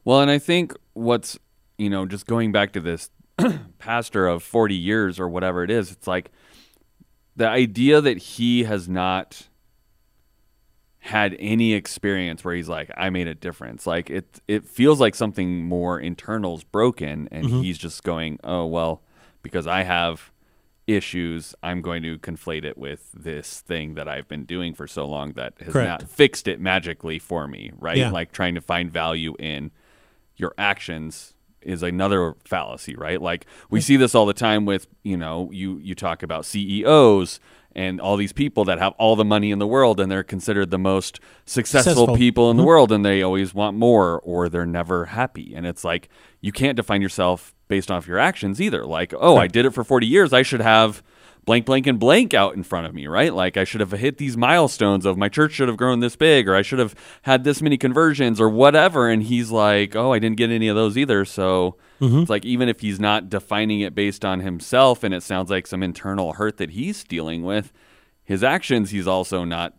Well, 0.06 0.20
and 0.20 0.30
I 0.30 0.38
think 0.38 0.72
what's, 0.92 1.36
you 1.78 1.90
know, 1.90 2.06
just 2.06 2.26
going 2.26 2.52
back 2.52 2.72
to 2.74 2.80
this 2.80 3.10
pastor 3.78 4.28
of 4.28 4.44
40 4.44 4.76
years 4.76 5.18
or 5.18 5.28
whatever 5.28 5.64
it 5.64 5.70
is, 5.70 5.90
it's 5.90 6.06
like 6.06 6.30
the 7.34 7.48
idea 7.48 8.00
that 8.00 8.16
he 8.16 8.62
has 8.62 8.88
not 8.88 9.48
had 11.00 11.36
any 11.40 11.72
experience 11.72 12.44
where 12.44 12.54
he's 12.54 12.68
like, 12.68 12.88
I 12.96 13.10
made 13.10 13.26
a 13.26 13.34
difference. 13.34 13.84
Like 13.84 14.08
it, 14.08 14.40
it 14.46 14.64
feels 14.64 15.00
like 15.00 15.16
something 15.16 15.64
more 15.64 15.98
internal's 15.98 16.62
broken, 16.62 17.28
and 17.32 17.46
mm-hmm. 17.46 17.62
he's 17.62 17.76
just 17.76 18.04
going, 18.04 18.38
oh 18.44 18.64
well, 18.64 19.02
because 19.42 19.66
I 19.66 19.82
have 19.82 20.30
issues, 20.86 21.52
I'm 21.64 21.82
going 21.82 22.04
to 22.04 22.16
conflate 22.18 22.64
it 22.64 22.78
with 22.78 23.10
this 23.12 23.60
thing 23.60 23.94
that 23.94 24.06
I've 24.06 24.28
been 24.28 24.44
doing 24.44 24.72
for 24.72 24.86
so 24.86 25.04
long 25.04 25.32
that 25.32 25.54
has 25.58 25.72
Correct. 25.72 26.02
not 26.02 26.08
fixed 26.08 26.46
it 26.46 26.60
magically 26.60 27.18
for 27.18 27.48
me, 27.48 27.72
right? 27.76 27.96
Yeah. 27.96 28.12
Like 28.12 28.30
trying 28.30 28.54
to 28.54 28.60
find 28.60 28.88
value 28.88 29.34
in 29.40 29.72
your 30.36 30.54
actions 30.58 31.34
is 31.62 31.82
another 31.82 32.34
fallacy, 32.44 32.94
right? 32.94 33.20
Like 33.20 33.46
we 33.70 33.80
see 33.80 33.96
this 33.96 34.14
all 34.14 34.26
the 34.26 34.34
time 34.34 34.64
with, 34.64 34.86
you 35.02 35.16
know, 35.16 35.50
you 35.52 35.78
you 35.78 35.94
talk 35.94 36.22
about 36.22 36.44
CEOs 36.44 37.40
and 37.74 38.00
all 38.00 38.16
these 38.16 38.32
people 38.32 38.64
that 38.64 38.78
have 38.78 38.94
all 38.98 39.16
the 39.16 39.24
money 39.24 39.50
in 39.50 39.58
the 39.58 39.66
world 39.66 40.00
and 40.00 40.10
they're 40.10 40.22
considered 40.22 40.70
the 40.70 40.78
most 40.78 41.20
successful, 41.44 41.92
Successful. 41.92 42.16
people 42.16 42.50
in 42.50 42.56
the 42.56 42.62
mm-hmm. 42.62 42.68
world 42.68 42.92
and 42.92 43.04
they 43.04 43.22
always 43.22 43.52
want 43.52 43.76
more 43.76 44.20
or 44.20 44.48
they're 44.48 44.64
never 44.64 45.06
happy. 45.06 45.54
And 45.54 45.66
it's 45.66 45.84
like 45.84 46.08
you 46.40 46.52
can't 46.52 46.76
define 46.76 47.02
yourself 47.02 47.54
based 47.68 47.90
off 47.90 48.06
your 48.06 48.18
actions 48.18 48.60
either. 48.60 48.86
Like, 48.86 49.12
oh, 49.18 49.36
I 49.36 49.48
did 49.48 49.66
it 49.66 49.70
for 49.70 49.84
40 49.84 50.06
years, 50.06 50.32
I 50.32 50.42
should 50.42 50.60
have 50.60 51.02
blank 51.46 51.64
blank 51.64 51.86
and 51.86 51.98
blank 51.98 52.34
out 52.34 52.54
in 52.54 52.62
front 52.64 52.86
of 52.86 52.94
me, 52.94 53.06
right? 53.06 53.32
Like 53.32 53.56
I 53.56 53.64
should 53.64 53.80
have 53.80 53.92
hit 53.92 54.18
these 54.18 54.36
milestones 54.36 55.06
of 55.06 55.16
my 55.16 55.28
church 55.28 55.52
should 55.52 55.68
have 55.68 55.76
grown 55.76 56.00
this 56.00 56.16
big 56.16 56.48
or 56.48 56.56
I 56.56 56.62
should 56.62 56.80
have 56.80 56.94
had 57.22 57.44
this 57.44 57.62
many 57.62 57.78
conversions 57.78 58.40
or 58.40 58.50
whatever 58.50 59.08
and 59.08 59.22
he's 59.22 59.50
like, 59.50 59.96
"Oh, 59.96 60.12
I 60.12 60.18
didn't 60.18 60.36
get 60.36 60.50
any 60.50 60.68
of 60.68 60.76
those 60.76 60.98
either." 60.98 61.24
So 61.24 61.76
mm-hmm. 62.00 62.18
it's 62.18 62.30
like 62.30 62.44
even 62.44 62.68
if 62.68 62.80
he's 62.80 63.00
not 63.00 63.30
defining 63.30 63.80
it 63.80 63.94
based 63.94 64.24
on 64.24 64.40
himself 64.40 65.04
and 65.04 65.14
it 65.14 65.22
sounds 65.22 65.48
like 65.48 65.66
some 65.66 65.82
internal 65.82 66.34
hurt 66.34 66.56
that 66.58 66.70
he's 66.70 67.04
dealing 67.04 67.44
with, 67.44 67.72
his 68.24 68.42
actions 68.42 68.90
he's 68.90 69.06
also 69.06 69.44
not 69.44 69.74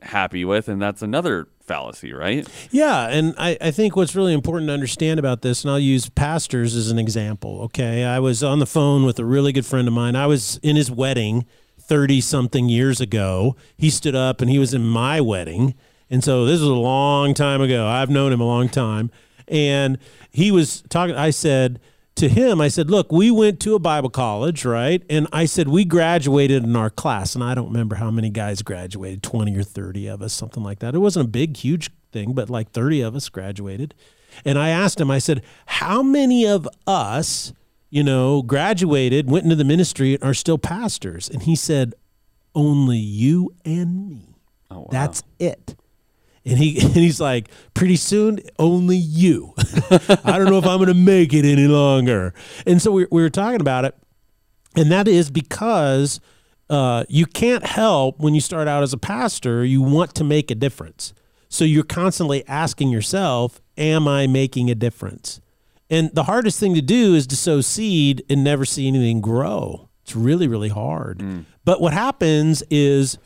happy 0.00 0.44
with 0.44 0.66
and 0.66 0.82
that's 0.82 1.02
another 1.02 1.46
fallacy, 1.64 2.12
right? 2.12 2.46
Yeah, 2.70 3.08
and 3.08 3.34
I, 3.38 3.56
I 3.60 3.70
think 3.70 3.96
what's 3.96 4.14
really 4.14 4.32
important 4.32 4.68
to 4.68 4.74
understand 4.74 5.18
about 5.18 5.42
this, 5.42 5.64
and 5.64 5.70
I'll 5.70 5.78
use 5.78 6.08
pastors 6.08 6.74
as 6.74 6.90
an 6.90 6.98
example. 6.98 7.62
Okay, 7.62 8.04
I 8.04 8.18
was 8.18 8.42
on 8.42 8.58
the 8.58 8.66
phone 8.66 9.04
with 9.04 9.18
a 9.18 9.24
really 9.24 9.52
good 9.52 9.66
friend 9.66 9.86
of 9.88 9.94
mine. 9.94 10.16
I 10.16 10.26
was 10.26 10.58
in 10.62 10.76
his 10.76 10.90
wedding 10.90 11.46
30 11.78 12.20
something 12.20 12.68
years 12.68 13.00
ago. 13.00 13.56
He 13.76 13.90
stood 13.90 14.14
up 14.14 14.40
and 14.40 14.50
he 14.50 14.58
was 14.58 14.72
in 14.72 14.84
my 14.84 15.20
wedding. 15.20 15.74
And 16.10 16.22
so 16.22 16.44
this 16.44 16.60
was 16.60 16.68
a 16.68 16.74
long 16.74 17.34
time 17.34 17.60
ago. 17.60 17.86
I've 17.86 18.10
known 18.10 18.32
him 18.32 18.40
a 18.40 18.46
long 18.46 18.68
time. 18.68 19.10
And 19.48 19.98
he 20.30 20.50
was 20.50 20.82
talking, 20.88 21.14
I 21.14 21.30
said, 21.30 21.80
to 22.16 22.28
him, 22.28 22.60
I 22.60 22.68
said, 22.68 22.90
Look, 22.90 23.10
we 23.10 23.30
went 23.30 23.60
to 23.60 23.74
a 23.74 23.78
Bible 23.78 24.10
college, 24.10 24.64
right? 24.64 25.02
And 25.08 25.26
I 25.32 25.46
said, 25.46 25.68
We 25.68 25.84
graduated 25.84 26.64
in 26.64 26.76
our 26.76 26.90
class. 26.90 27.34
And 27.34 27.42
I 27.42 27.54
don't 27.54 27.68
remember 27.68 27.96
how 27.96 28.10
many 28.10 28.30
guys 28.30 28.62
graduated 28.62 29.22
20 29.22 29.56
or 29.56 29.62
30 29.62 30.06
of 30.08 30.22
us, 30.22 30.32
something 30.32 30.62
like 30.62 30.80
that. 30.80 30.94
It 30.94 30.98
wasn't 30.98 31.26
a 31.26 31.28
big, 31.28 31.56
huge 31.56 31.90
thing, 32.12 32.32
but 32.32 32.50
like 32.50 32.70
30 32.70 33.00
of 33.02 33.16
us 33.16 33.28
graduated. 33.28 33.94
And 34.44 34.58
I 34.58 34.70
asked 34.70 35.00
him, 35.00 35.10
I 35.10 35.18
said, 35.18 35.42
How 35.66 36.02
many 36.02 36.46
of 36.46 36.68
us, 36.86 37.52
you 37.90 38.02
know, 38.02 38.42
graduated, 38.42 39.30
went 39.30 39.44
into 39.44 39.56
the 39.56 39.64
ministry, 39.64 40.14
and 40.14 40.22
are 40.22 40.34
still 40.34 40.58
pastors? 40.58 41.28
And 41.28 41.42
he 41.42 41.56
said, 41.56 41.94
Only 42.54 42.98
you 42.98 43.54
and 43.64 44.08
me. 44.08 44.36
Oh, 44.70 44.80
wow. 44.80 44.88
That's 44.90 45.22
it. 45.38 45.76
And 46.44 46.58
he 46.58 46.80
and 46.82 46.94
he's 46.94 47.20
like, 47.20 47.48
pretty 47.74 47.96
soon, 47.96 48.40
only 48.58 48.96
you. 48.96 49.54
I 50.24 50.38
don't 50.38 50.50
know 50.50 50.58
if 50.58 50.66
I'm 50.66 50.78
going 50.78 50.88
to 50.88 50.94
make 50.94 51.32
it 51.32 51.44
any 51.44 51.66
longer. 51.68 52.34
And 52.66 52.80
so 52.80 52.90
we, 52.92 53.06
we 53.10 53.22
were 53.22 53.30
talking 53.30 53.60
about 53.60 53.84
it, 53.84 53.94
and 54.76 54.90
that 54.90 55.08
is 55.08 55.30
because 55.30 56.20
uh, 56.70 57.04
you 57.08 57.26
can't 57.26 57.64
help 57.64 58.18
when 58.18 58.34
you 58.34 58.40
start 58.40 58.68
out 58.68 58.82
as 58.82 58.92
a 58.92 58.98
pastor. 58.98 59.64
You 59.64 59.82
want 59.82 60.14
to 60.16 60.24
make 60.24 60.50
a 60.50 60.54
difference, 60.54 61.12
so 61.48 61.64
you're 61.64 61.84
constantly 61.84 62.46
asking 62.48 62.90
yourself, 62.90 63.60
"Am 63.76 64.08
I 64.08 64.26
making 64.26 64.70
a 64.70 64.74
difference?" 64.74 65.40
And 65.90 66.10
the 66.14 66.22
hardest 66.24 66.58
thing 66.58 66.74
to 66.74 66.80
do 66.80 67.14
is 67.14 67.26
to 67.26 67.36
sow 67.36 67.60
seed 67.60 68.24
and 68.30 68.42
never 68.42 68.64
see 68.64 68.88
anything 68.88 69.20
grow. 69.20 69.90
It's 70.02 70.16
really, 70.16 70.48
really 70.48 70.70
hard. 70.70 71.22
But 71.66 71.82
what 71.82 71.92
happens 71.92 72.62
is 72.70 73.18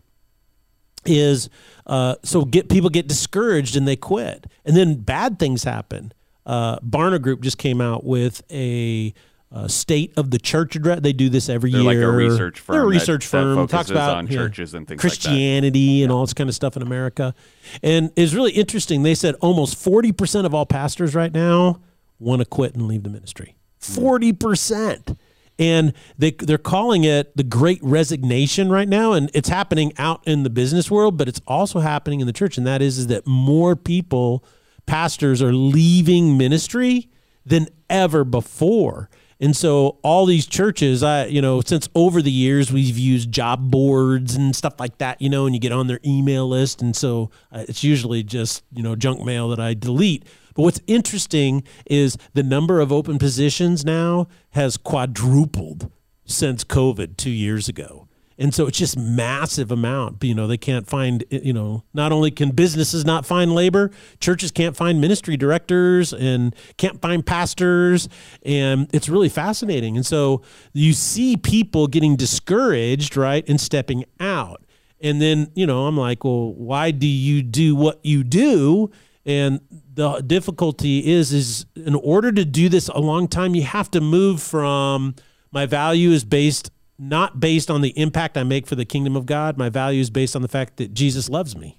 is 1.09 1.49
uh, 1.87 2.17
so 2.23 2.45
get 2.45 2.69
people 2.69 2.91
get 2.91 3.07
discouraged 3.09 3.77
and 3.77 3.87
they 3.87 3.97
quit, 3.97 4.47
and 4.65 4.77
then 4.77 4.97
bad 4.97 5.39
things 5.39 5.65
happen. 5.65 6.13
Uh, 6.45 6.79
Barna 6.81 7.21
Group 7.21 7.41
just 7.43 7.59
came 7.59 7.81
out 7.81 8.05
with 8.05 8.43
a 8.51 9.13
uh, 9.53 9.69
state 9.69 10.13
of 10.17 10.31
the 10.31 10.39
church 10.39 10.77
address. 10.77 11.01
They 11.01 11.13
do 11.13 11.29
this 11.29 11.49
every 11.49 11.71
They're 11.71 11.81
year. 11.81 11.95
They're 11.95 12.09
like 12.09 12.15
a 12.15 12.17
research 12.17 12.61
firm. 12.61 12.75
They're 12.75 12.85
a 12.85 12.89
research 12.89 13.25
that, 13.25 13.31
firm. 13.31 13.57
That 13.57 13.69
talks 13.69 13.91
about 13.91 14.17
on 14.17 14.29
churches 14.29 14.75
and 14.75 14.87
things 14.87 15.01
Christianity 15.01 16.01
like 16.01 16.05
and 16.05 16.11
yeah. 16.11 16.15
all 16.15 16.25
this 16.25 16.35
kind 16.35 16.49
of 16.49 16.55
stuff 16.55 16.77
in 16.77 16.83
America. 16.83 17.35
And 17.83 18.13
it's 18.17 18.33
really 18.33 18.53
interesting. 18.53 19.03
They 19.03 19.15
said 19.15 19.35
almost 19.41 19.77
40% 19.83 20.45
of 20.45 20.55
all 20.55 20.67
pastors 20.67 21.15
right 21.15 21.33
now 21.33 21.81
want 22.19 22.41
to 22.41 22.45
quit 22.45 22.75
and 22.75 22.87
leave 22.87 23.03
the 23.03 23.11
ministry. 23.11 23.57
Hmm. 23.83 24.01
40% 24.01 25.17
and 25.59 25.93
they 26.19 26.33
they're 26.33 26.59
calling 26.59 27.05
it 27.05 27.37
the 27.37 27.43
Great 27.43 27.81
Resignation 27.83 28.71
right 28.71 28.89
now, 28.89 29.13
and 29.13 29.31
it's 29.35 29.49
happening 29.49 29.93
out 29.99 30.27
in 30.27 30.43
the 30.43 30.51
business 30.51 30.91
world, 30.91 31.17
but 31.17 31.29
it's 31.29 31.41
also 31.47 31.81
happening 31.81 32.21
in 32.21 32.27
the 32.27 32.33
church, 32.33 32.59
and 32.59 32.67
that 32.67 32.83
is 32.83 32.99
is 32.99 33.07
that 33.09 33.27
more 33.27 33.77
people, 33.77 34.45
pastors, 34.87 35.43
are 35.43 35.53
leaving 35.53 36.37
ministry 36.37 37.09
than 37.45 37.69
ever 37.89 38.25
before. 38.25 39.09
And 39.39 39.55
so 39.55 39.99
all 40.03 40.25
these 40.25 40.47
churches, 40.47 41.03
I 41.03 41.27
you 41.27 41.43
know, 41.43 41.61
since 41.61 41.89
over 41.95 42.23
the 42.23 42.31
years 42.31 42.73
we've 42.73 42.99
used 42.99 43.31
job 43.31 43.71
boards 43.71 44.35
and 44.35 44.57
stuff 44.57 44.81
like 44.81 44.99
that, 44.99 45.21
you 45.21 45.29
know, 45.29 45.47
and 45.47 45.55
you 45.55 45.61
get 45.61 45.73
on 45.73 45.87
their 45.87 46.01
email 46.05 46.49
list, 46.49 46.81
and 46.81 46.97
so 46.97 47.31
uh, 47.53 47.65
it's 47.69 47.85
usually 47.85 48.23
just 48.23 48.65
you 48.73 48.83
know 48.83 48.97
junk 48.97 49.25
mail 49.25 49.49
that 49.51 49.61
I 49.61 49.75
delete. 49.75 50.25
But 50.57 50.63
what's 50.63 50.81
interesting 50.87 51.63
is 51.85 52.17
the 52.33 52.43
number 52.43 52.81
of 52.81 52.91
open 52.91 53.19
positions 53.19 53.85
now 53.85 54.27
has 54.51 54.77
quadrupled 54.77 55.91
since 56.25 56.65
COVID 56.65 57.17
two 57.17 57.31
years 57.31 57.69
ago. 57.69 58.09
And 58.39 58.55
so 58.55 58.67
it's 58.67 58.79
just 58.79 58.99
massive 58.99 59.71
amount. 59.71 60.23
You 60.23 60.35
know, 60.35 60.47
they 60.47 60.59
can't 60.59 60.87
find, 60.87 61.25
eh, 61.31 61.41
you 61.43 61.53
know, 61.53 61.85
not 61.95 62.13
only 62.13 62.31
can 62.31 62.51
businesses 62.51 63.05
not 63.05 63.25
find 63.25 63.55
labor, 63.55 63.91
churches 64.21 64.51
can't 64.51 64.77
find 64.77 65.01
ministry 65.01 65.37
directors 65.37 66.13
and 66.13 66.55
can't 66.77 67.01
find 67.01 67.25
pastors. 67.25 68.09
And 68.45 68.91
it's 68.93 69.09
really 69.09 69.31
fascinating. 69.31 69.97
And 69.97 70.05
so 70.05 70.43
you 70.73 70.93
see 70.93 71.37
people 71.37 71.87
getting 71.87 72.17
discouraged, 72.17 73.17
right, 73.17 73.47
and 73.49 73.61
stepping 73.61 74.05
out. 74.21 74.63
And 75.01 75.21
then, 75.21 75.51
you 75.55 75.67
know, 75.67 75.87
I'm 75.87 75.97
like, 75.97 76.25
well, 76.25 76.53
why 76.55 76.91
do 76.91 77.07
you 77.07 77.43
do 77.43 77.75
what 77.75 78.01
you 78.05 78.25
do? 78.25 78.91
And 79.25 79.61
the 79.97 80.21
difficulty 80.21 81.11
is, 81.11 81.33
is 81.33 81.67
in 81.75 81.95
order 81.95 82.31
to 82.31 82.45
do 82.45 82.69
this 82.69 82.89
a 82.89 82.99
long 83.01 83.27
time, 83.27 83.55
you 83.55 83.63
have 83.63 83.91
to 83.93 84.01
move 84.01 84.41
from 84.41 85.17
my 85.51 85.67
value 85.67 86.11
is 86.11 86.25
based 86.25 86.71
not 86.99 87.41
based 87.41 87.71
on 87.71 87.83
the 87.83 87.91
impact 87.99 88.39
I 88.39 88.43
make 88.43 88.67
for 88.67 88.75
the 88.75 88.85
kingdom 88.85 89.17
of 89.17 89.27
God. 89.27 89.59
My 89.59 89.69
value 89.69 90.01
is 90.01 90.09
based 90.11 90.35
on 90.35 90.43
the 90.43 90.49
fact 90.49 90.77
that 90.79 90.95
Jesus 90.95 91.29
loves 91.29 91.57
me. 91.57 91.79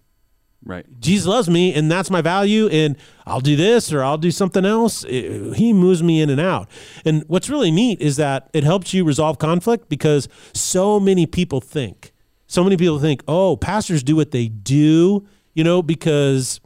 Right. 0.63 0.85
Jesus 0.99 1.25
loves 1.25 1.49
me, 1.49 1.73
and 1.73 1.89
that's 1.89 2.09
my 2.09 2.21
value. 2.21 2.67
And 2.67 2.97
I'll 3.25 3.39
do 3.39 3.55
this 3.55 3.93
or 3.93 4.03
I'll 4.03 4.17
do 4.17 4.31
something 4.31 4.65
else. 4.65 5.05
It- 5.05 5.55
he 5.55 5.73
moves 5.73 6.03
me 6.03 6.21
in 6.21 6.29
and 6.29 6.41
out. 6.41 6.69
And 7.05 7.23
what's 7.27 7.49
really 7.49 7.71
neat 7.71 8.01
is 8.01 8.17
that 8.17 8.49
it 8.53 8.63
helps 8.63 8.93
you 8.93 9.03
resolve 9.03 9.39
conflict 9.39 9.89
because 9.89 10.27
so 10.53 10.99
many 10.99 11.25
people 11.25 11.61
think, 11.61 12.11
so 12.47 12.63
many 12.63 12.77
people 12.77 12.99
think, 12.99 13.23
oh, 13.27 13.55
pastors 13.57 14.03
do 14.03 14.15
what 14.15 14.31
they 14.31 14.47
do, 14.47 15.25
you 15.53 15.63
know, 15.63 15.81
because 15.81 16.59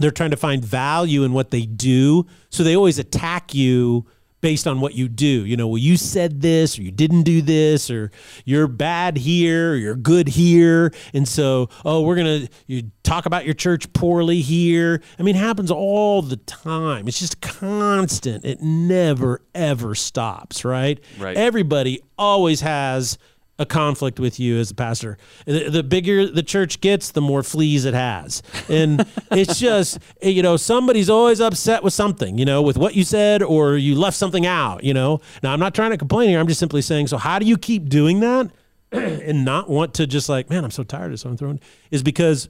they're 0.00 0.10
trying 0.10 0.30
to 0.30 0.36
find 0.36 0.64
value 0.64 1.24
in 1.24 1.32
what 1.32 1.50
they 1.50 1.66
do. 1.66 2.26
So 2.50 2.62
they 2.62 2.76
always 2.76 2.98
attack 2.98 3.54
you 3.54 4.06
based 4.40 4.66
on 4.66 4.80
what 4.80 4.94
you 4.94 5.08
do. 5.08 5.44
You 5.44 5.56
know, 5.56 5.68
well, 5.68 5.78
you 5.78 5.96
said 5.96 6.40
this 6.40 6.78
or 6.78 6.82
you 6.82 6.90
didn't 6.90 7.22
do 7.22 7.42
this 7.42 7.90
or 7.90 8.10
you're 8.44 8.66
bad 8.66 9.18
here 9.18 9.72
or 9.72 9.76
you're 9.76 9.96
good 9.96 10.28
here. 10.28 10.92
And 11.12 11.26
so, 11.28 11.68
oh, 11.84 12.02
we're 12.02 12.16
going 12.16 12.46
to 12.46 12.52
you 12.66 12.90
talk 13.02 13.26
about 13.26 13.44
your 13.44 13.54
church 13.54 13.92
poorly 13.92 14.40
here. 14.40 15.02
I 15.18 15.22
mean, 15.22 15.36
it 15.36 15.40
happens 15.40 15.70
all 15.70 16.22
the 16.22 16.36
time. 16.36 17.08
It's 17.08 17.18
just 17.18 17.40
constant. 17.40 18.44
It 18.44 18.60
never 18.62 19.42
ever 19.54 19.94
stops, 19.94 20.64
right? 20.64 20.98
Right. 21.18 21.36
Everybody 21.36 22.00
always 22.18 22.60
has 22.62 23.18
a 23.60 23.66
conflict 23.66 24.18
with 24.18 24.40
you 24.40 24.58
as 24.58 24.70
a 24.70 24.74
pastor. 24.74 25.18
The, 25.44 25.68
the 25.68 25.82
bigger 25.82 26.26
the 26.26 26.42
church 26.42 26.80
gets, 26.80 27.12
the 27.12 27.20
more 27.20 27.42
fleas 27.42 27.84
it 27.84 27.92
has. 27.92 28.42
And 28.70 29.06
it's 29.30 29.60
just, 29.60 29.98
eh, 30.22 30.30
you 30.30 30.42
know, 30.42 30.56
somebody's 30.56 31.10
always 31.10 31.40
upset 31.40 31.84
with 31.84 31.92
something, 31.92 32.38
you 32.38 32.46
know, 32.46 32.62
with 32.62 32.78
what 32.78 32.96
you 32.96 33.04
said 33.04 33.42
or 33.42 33.76
you 33.76 33.94
left 33.94 34.16
something 34.16 34.46
out, 34.46 34.82
you 34.82 34.94
know. 34.94 35.20
Now, 35.42 35.52
I'm 35.52 35.60
not 35.60 35.74
trying 35.74 35.90
to 35.90 35.98
complain 35.98 36.30
here. 36.30 36.40
I'm 36.40 36.48
just 36.48 36.58
simply 36.58 36.80
saying, 36.80 37.08
so 37.08 37.18
how 37.18 37.38
do 37.38 37.44
you 37.44 37.58
keep 37.58 37.90
doing 37.90 38.20
that 38.20 38.50
and 38.92 39.44
not 39.44 39.68
want 39.68 39.92
to 39.94 40.06
just 40.06 40.30
like, 40.30 40.48
man, 40.48 40.64
I'm 40.64 40.70
so 40.70 40.82
tired 40.82 41.12
of 41.12 41.20
so 41.20 41.28
I'm 41.28 41.36
throwing, 41.36 41.60
is 41.90 42.02
because 42.02 42.48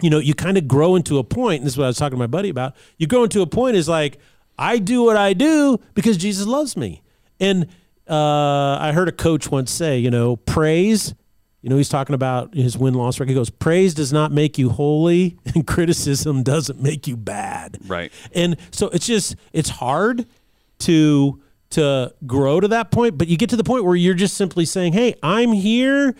you 0.00 0.10
know, 0.10 0.18
you 0.18 0.34
kind 0.34 0.56
of 0.58 0.66
grow 0.66 0.96
into 0.96 1.18
a 1.18 1.24
point. 1.24 1.60
And 1.60 1.66
this 1.66 1.74
is 1.74 1.78
what 1.78 1.84
I 1.84 1.88
was 1.88 1.98
talking 1.98 2.16
to 2.16 2.18
my 2.18 2.26
buddy 2.26 2.48
about. 2.48 2.74
You 2.96 3.06
grow 3.06 3.22
into 3.22 3.40
a 3.42 3.46
point 3.46 3.76
is 3.76 3.88
like, 3.88 4.18
I 4.58 4.78
do 4.78 5.04
what 5.04 5.16
I 5.16 5.32
do 5.32 5.78
because 5.94 6.16
Jesus 6.16 6.46
loves 6.46 6.76
me. 6.76 7.02
And 7.38 7.68
uh, 8.08 8.78
I 8.80 8.92
heard 8.92 9.08
a 9.08 9.12
coach 9.12 9.50
once 9.50 9.70
say, 9.70 9.98
you 9.98 10.10
know, 10.10 10.36
praise, 10.36 11.14
you 11.60 11.70
know, 11.70 11.76
he's 11.76 11.88
talking 11.88 12.14
about 12.14 12.54
his 12.54 12.76
win 12.76 12.94
loss 12.94 13.20
record. 13.20 13.30
He 13.30 13.34
goes, 13.34 13.50
praise 13.50 13.94
does 13.94 14.12
not 14.12 14.32
make 14.32 14.58
you 14.58 14.70
holy, 14.70 15.38
and 15.54 15.66
criticism 15.66 16.42
doesn't 16.42 16.80
make 16.80 17.06
you 17.06 17.16
bad. 17.16 17.78
Right. 17.86 18.12
And 18.34 18.56
so 18.70 18.88
it's 18.88 19.06
just, 19.06 19.36
it's 19.52 19.70
hard 19.70 20.26
to 20.80 21.40
to 21.70 22.12
grow 22.26 22.60
to 22.60 22.68
that 22.68 22.90
point, 22.90 23.16
but 23.16 23.28
you 23.28 23.38
get 23.38 23.48
to 23.48 23.56
the 23.56 23.64
point 23.64 23.82
where 23.84 23.96
you're 23.96 24.12
just 24.12 24.36
simply 24.36 24.66
saying, 24.66 24.92
"Hey, 24.92 25.14
I'm 25.22 25.52
here 25.52 26.14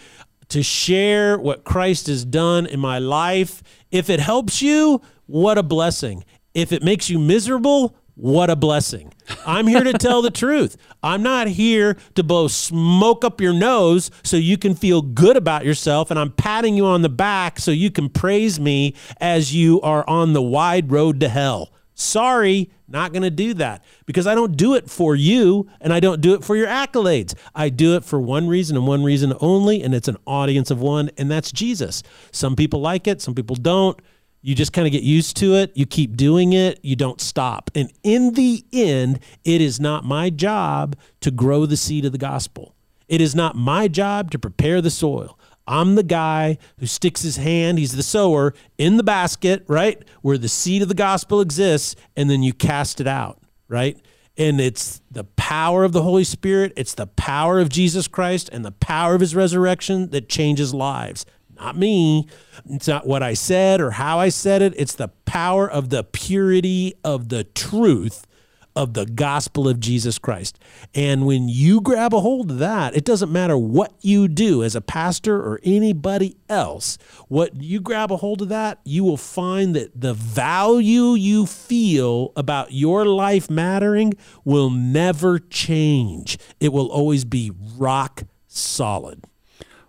to 0.53 0.63
share 0.63 1.39
what 1.39 1.65
Christ 1.65 2.09
has 2.09 2.27
done 2.27 2.67
in 2.67 2.79
my 2.79 2.99
life. 2.99 3.63
If 3.91 4.11
it 4.11 4.21
helps 4.21 4.61
you, 4.61 5.01
what 5.25 5.57
a 5.57 5.63
blessing. 5.63 6.25
If 6.53 6.73
it 6.73 6.83
makes 6.83 7.09
you 7.09 7.19
miserable, 7.19 7.97
what 8.23 8.51
a 8.51 8.55
blessing. 8.55 9.13
I'm 9.45 9.67
here 9.67 9.83
to 9.83 9.95
tell 9.95 10.23
the 10.23 10.31
truth. 10.45 10.77
I'm 11.03 11.25
not 11.25 11.49
here 11.49 11.97
to 12.15 12.23
blow 12.23 12.47
smoke 12.47 13.25
up 13.25 13.41
your 13.41 13.53
nose 13.53 14.13
so 14.23 14.37
you 14.37 14.57
can 14.57 14.77
feel 14.77 15.03
good 15.03 15.37
about 15.37 15.65
yourself, 15.65 16.09
and 16.09 16.21
I'm 16.21 16.31
patting 16.31 16.77
you 16.77 16.87
on 16.87 17.03
the 17.03 17.09
back 17.09 17.59
so 17.59 17.73
you 17.73 17.91
can 17.91 18.09
praise 18.09 18.61
me 18.61 18.95
as 19.21 19.53
you 19.53 19.81
are 19.81 20.09
on 20.09 20.35
the 20.35 20.43
wide 20.43 20.93
road 20.93 21.19
to 21.19 21.29
hell. 21.29 21.73
Sorry, 21.95 22.71
not 22.87 23.13
going 23.13 23.25
to 23.25 23.31
do 23.31 23.55
that 23.55 23.83
because 24.07 24.29
I 24.29 24.37
don't 24.37 24.57
do 24.57 24.77
it 24.77 24.89
for 24.89 25.17
you 25.17 25.69
and 25.81 25.93
I 25.93 25.99
don't 25.99 26.21
do 26.21 26.35
it 26.35 26.45
for 26.45 26.55
your 26.55 26.69
accolades. 26.69 27.35
I 27.57 27.71
do 27.71 27.97
it 27.97 28.05
for 28.05 28.21
one 28.21 28.47
reason 28.47 28.77
and 28.77 28.87
one 28.87 29.03
reason 29.03 29.35
only, 29.41 29.83
and 29.83 29.93
it's 29.93 30.07
an 30.07 30.17
audience 30.29 30.71
of 30.71 30.81
one, 30.81 31.11
and 31.19 31.29
that's 31.29 31.51
Jesus. 31.51 32.05
Some 32.31 32.55
people 32.55 32.81
like 32.81 33.09
it, 33.09 33.21
some 33.21 33.35
people 33.35 33.57
don't. 33.57 34.01
You 34.43 34.57
just 34.57 34.73
kind 34.73 34.87
of 34.87 34.93
get 34.93 35.05
used 35.05 35.37
to 35.39 35.55
it. 35.55 35.71
You 35.75 35.87
keep 35.87 36.17
doing 36.17 36.53
it. 36.53 36.81
You 36.83 36.97
don't 36.97 37.21
stop. 37.21 37.71
And 37.77 37.93
in 38.03 38.35
the 38.35 38.65
end, 38.73 39.21
it 39.45 39.61
is 39.61 39.79
not 39.79 40.05
my 40.05 40.31
job 40.31 40.97
to 41.21 41.31
grow 41.31 41.65
the 41.65 41.77
seed 41.77 42.05
of 42.05 42.13
the 42.13 42.19
gospel. 42.19 42.75
It 43.09 43.21
is 43.21 43.35
not 43.35 43.55
my 43.55 43.87
job 43.89 44.33
to 44.33 44.39
prepare 44.39 44.81
the 44.81 44.91
soil. 44.91 45.39
I'm 45.67 45.95
the 45.95 46.03
guy 46.03 46.59
who 46.79 46.87
sticks 46.87 47.23
his 47.23 47.37
hand, 47.37 47.79
he's 47.79 47.95
the 47.95 48.03
sower, 48.03 48.53
in 48.79 48.97
the 48.97 49.05
basket, 49.05 49.65
right? 49.69 50.03
Where 50.21 50.39
the 50.39 50.49
seed 50.49 50.83
of 50.83 50.89
the 50.89 50.95
gospel 50.95 51.41
exists, 51.41 51.95
and 52.17 52.29
then 52.29 52.43
you 52.43 52.53
cast 52.53 53.01
it 53.01 53.07
out, 53.07 53.41
right? 53.69 53.97
And 54.37 54.61
it's 54.61 55.03
the 55.11 55.25
power 55.25 55.85
of 55.85 55.93
the 55.93 56.03
Holy 56.03 56.25
Spirit, 56.25 56.73
it's 56.77 56.95
the 56.95 57.07
power 57.07 57.61
of 57.61 57.69
Jesus 57.69 58.09
Christ 58.09 58.49
and 58.51 58.65
the 58.65 58.73
power 58.73 59.15
of 59.15 59.21
his 59.21 59.37
resurrection 59.37 60.11
that 60.11 60.29
changes 60.29 60.75
lives. 60.75 61.25
Not 61.63 61.77
me. 61.77 62.27
It's 62.69 62.89
not 62.89 63.07
what 63.07 63.23
I 63.23 63.35
said 63.35 63.81
or 63.81 63.93
how 63.93 64.19
I 64.19 64.31
said 64.31 64.63
it. 64.63 64.75
It's 64.77 64.97
the 64.97 65.09
power 65.27 65.71
of 65.71 65.91
the 65.91 66.03
purity 66.03 66.95
of 67.05 67.29
the 67.29 67.45
truth 67.45 68.27
of 68.75 68.95
the 68.95 69.07
gospel 69.07 69.69
of 69.69 69.79
Jesus 69.79 70.19
Christ. 70.19 70.59
And 70.93 71.25
when 71.25 71.49
you 71.49 71.81
grab 71.81 72.15
a 72.15 72.21
hold 72.21 72.51
of 72.51 72.59
that, 72.59 72.97
it 72.97 73.05
doesn't 73.05 73.31
matter 73.31 73.57
what 73.57 73.95
you 74.01 74.27
do 74.27 74.65
as 74.65 74.75
a 74.75 74.81
pastor 74.81 75.37
or 75.37 75.61
anybody 75.63 76.37
else. 76.49 76.99
What 77.29 77.63
you 77.63 77.81
grab 77.81 78.11
a 78.11 78.17
hold 78.17 78.43
of 78.43 78.49
that, 78.49 78.81
you 78.83 79.05
will 79.05 79.17
find 79.17 79.77
that 79.77 80.01
the 80.01 80.15
value 80.15 81.13
you 81.15 81.47
feel 81.47 82.33
about 82.35 82.73
your 82.73 83.05
life 83.05 83.49
mattering 83.49 84.15
will 84.45 84.71
never 84.71 85.39
change. 85.39 86.39
It 86.59 86.73
will 86.73 86.89
always 86.89 87.25
be 87.25 87.53
rock 87.77 88.25
solid. 88.49 89.23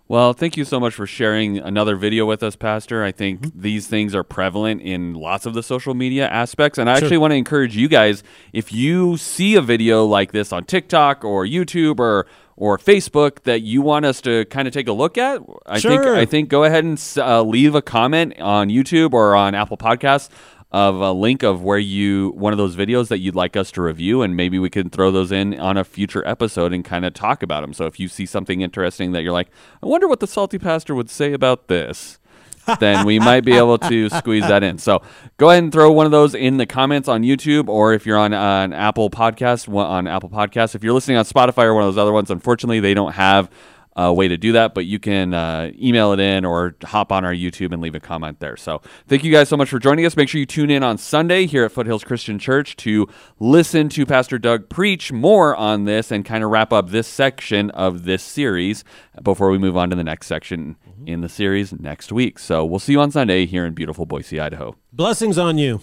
Well, 0.06 0.34
thank 0.34 0.58
you 0.58 0.66
so 0.66 0.78
much 0.78 0.92
for 0.94 1.06
sharing 1.06 1.56
another 1.58 1.96
video 1.96 2.26
with 2.26 2.42
us, 2.42 2.56
Pastor. 2.56 3.02
I 3.02 3.10
think 3.10 3.40
Mm-hmm. 3.40 3.60
these 3.62 3.86
things 3.88 4.14
are 4.14 4.22
prevalent 4.22 4.82
in 4.82 5.14
lots 5.14 5.46
of 5.46 5.54
the 5.54 5.62
social 5.62 5.94
media 5.94 6.28
aspects. 6.28 6.78
And 6.78 6.90
I 6.90 6.94
actually 6.98 7.16
want 7.18 7.30
to 7.32 7.36
encourage 7.36 7.74
you 7.74 7.88
guys 7.88 8.22
if 8.52 8.70
you 8.72 9.16
see 9.16 9.54
a 9.54 9.62
video 9.62 10.04
like 10.04 10.32
this 10.32 10.52
on 10.52 10.64
TikTok 10.64 11.24
or 11.24 11.46
YouTube 11.46 11.98
or 12.00 12.26
or 12.56 12.78
Facebook 12.78 13.42
that 13.44 13.62
you 13.62 13.82
want 13.82 14.04
us 14.04 14.20
to 14.20 14.44
kind 14.44 14.68
of 14.68 14.74
take 14.74 14.86
a 14.86 14.92
look 14.92 15.18
at, 15.18 15.42
I 15.66 15.80
think 15.80 16.02
I 16.18 16.24
think 16.26 16.48
go 16.50 16.62
ahead 16.64 16.84
and 16.84 17.02
uh, 17.16 17.42
leave 17.42 17.74
a 17.74 17.82
comment 17.82 18.38
on 18.40 18.68
YouTube 18.68 19.12
or 19.14 19.34
on 19.34 19.54
Apple 19.56 19.76
Podcasts 19.78 20.28
of 20.74 20.96
a 20.96 21.12
link 21.12 21.44
of 21.44 21.62
where 21.62 21.78
you 21.78 22.30
one 22.30 22.52
of 22.52 22.56
those 22.56 22.74
videos 22.74 23.06
that 23.06 23.20
you'd 23.20 23.36
like 23.36 23.56
us 23.56 23.70
to 23.70 23.80
review 23.80 24.22
and 24.22 24.34
maybe 24.34 24.58
we 24.58 24.68
can 24.68 24.90
throw 24.90 25.12
those 25.12 25.30
in 25.30 25.58
on 25.60 25.76
a 25.76 25.84
future 25.84 26.26
episode 26.26 26.72
and 26.72 26.84
kind 26.84 27.04
of 27.04 27.14
talk 27.14 27.44
about 27.44 27.60
them 27.60 27.72
so 27.72 27.86
if 27.86 28.00
you 28.00 28.08
see 28.08 28.26
something 28.26 28.60
interesting 28.60 29.12
that 29.12 29.22
you're 29.22 29.32
like 29.32 29.48
i 29.84 29.86
wonder 29.86 30.08
what 30.08 30.18
the 30.18 30.26
salty 30.26 30.58
pastor 30.58 30.92
would 30.92 31.08
say 31.08 31.32
about 31.32 31.68
this 31.68 32.18
then 32.80 33.04
we 33.06 33.18
might 33.18 33.44
be 33.44 33.52
able 33.52 33.76
to 33.76 34.08
squeeze 34.08 34.48
that 34.48 34.62
in. 34.62 34.78
So 34.78 35.02
go 35.36 35.50
ahead 35.50 35.62
and 35.62 35.70
throw 35.70 35.92
one 35.92 36.06
of 36.06 36.12
those 36.12 36.34
in 36.34 36.56
the 36.56 36.64
comments 36.64 37.08
on 37.08 37.22
youtube 37.22 37.68
or 37.68 37.92
if 37.92 38.06
you're 38.06 38.16
on 38.16 38.32
uh, 38.32 38.64
an 38.64 38.72
apple 38.72 39.10
podcast 39.10 39.68
on 39.72 40.06
apple 40.06 40.30
podcast 40.30 40.74
if 40.74 40.82
you're 40.82 40.94
listening 40.94 41.18
on 41.18 41.26
spotify 41.26 41.64
or 41.64 41.74
one 41.74 41.82
of 41.84 41.94
those 41.94 42.00
other 42.00 42.12
ones 42.12 42.30
unfortunately 42.30 42.80
they 42.80 42.94
don't 42.94 43.12
have 43.12 43.50
uh, 43.96 44.12
way 44.12 44.28
to 44.28 44.36
do 44.36 44.52
that, 44.52 44.74
but 44.74 44.86
you 44.86 44.98
can 44.98 45.34
uh, 45.34 45.70
email 45.80 46.12
it 46.12 46.20
in 46.20 46.44
or 46.44 46.76
hop 46.84 47.12
on 47.12 47.24
our 47.24 47.32
YouTube 47.32 47.72
and 47.72 47.80
leave 47.80 47.94
a 47.94 48.00
comment 48.00 48.40
there. 48.40 48.56
So 48.56 48.80
thank 49.06 49.24
you 49.24 49.32
guys 49.32 49.48
so 49.48 49.56
much 49.56 49.68
for 49.68 49.78
joining 49.78 50.04
us. 50.04 50.16
Make 50.16 50.28
sure 50.28 50.38
you 50.38 50.46
tune 50.46 50.70
in 50.70 50.82
on 50.82 50.98
Sunday 50.98 51.46
here 51.46 51.64
at 51.64 51.72
Foothills 51.72 52.04
Christian 52.04 52.38
Church 52.38 52.76
to 52.76 53.08
listen 53.38 53.88
to 53.90 54.04
Pastor 54.04 54.38
Doug 54.38 54.68
preach 54.68 55.12
more 55.12 55.54
on 55.54 55.84
this 55.84 56.10
and 56.10 56.24
kind 56.24 56.42
of 56.42 56.50
wrap 56.50 56.72
up 56.72 56.90
this 56.90 57.06
section 57.06 57.70
of 57.70 58.04
this 58.04 58.22
series 58.22 58.84
before 59.22 59.50
we 59.50 59.58
move 59.58 59.76
on 59.76 59.90
to 59.90 59.96
the 59.96 60.04
next 60.04 60.26
section 60.26 60.76
in 61.06 61.20
the 61.20 61.28
series 61.28 61.72
next 61.72 62.10
week. 62.12 62.38
So 62.38 62.64
we'll 62.64 62.78
see 62.78 62.92
you 62.92 63.00
on 63.00 63.10
Sunday 63.10 63.46
here 63.46 63.64
in 63.64 63.74
beautiful 63.74 64.06
Boise, 64.06 64.40
Idaho. 64.40 64.76
Blessings 64.92 65.38
on 65.38 65.58
you. 65.58 65.80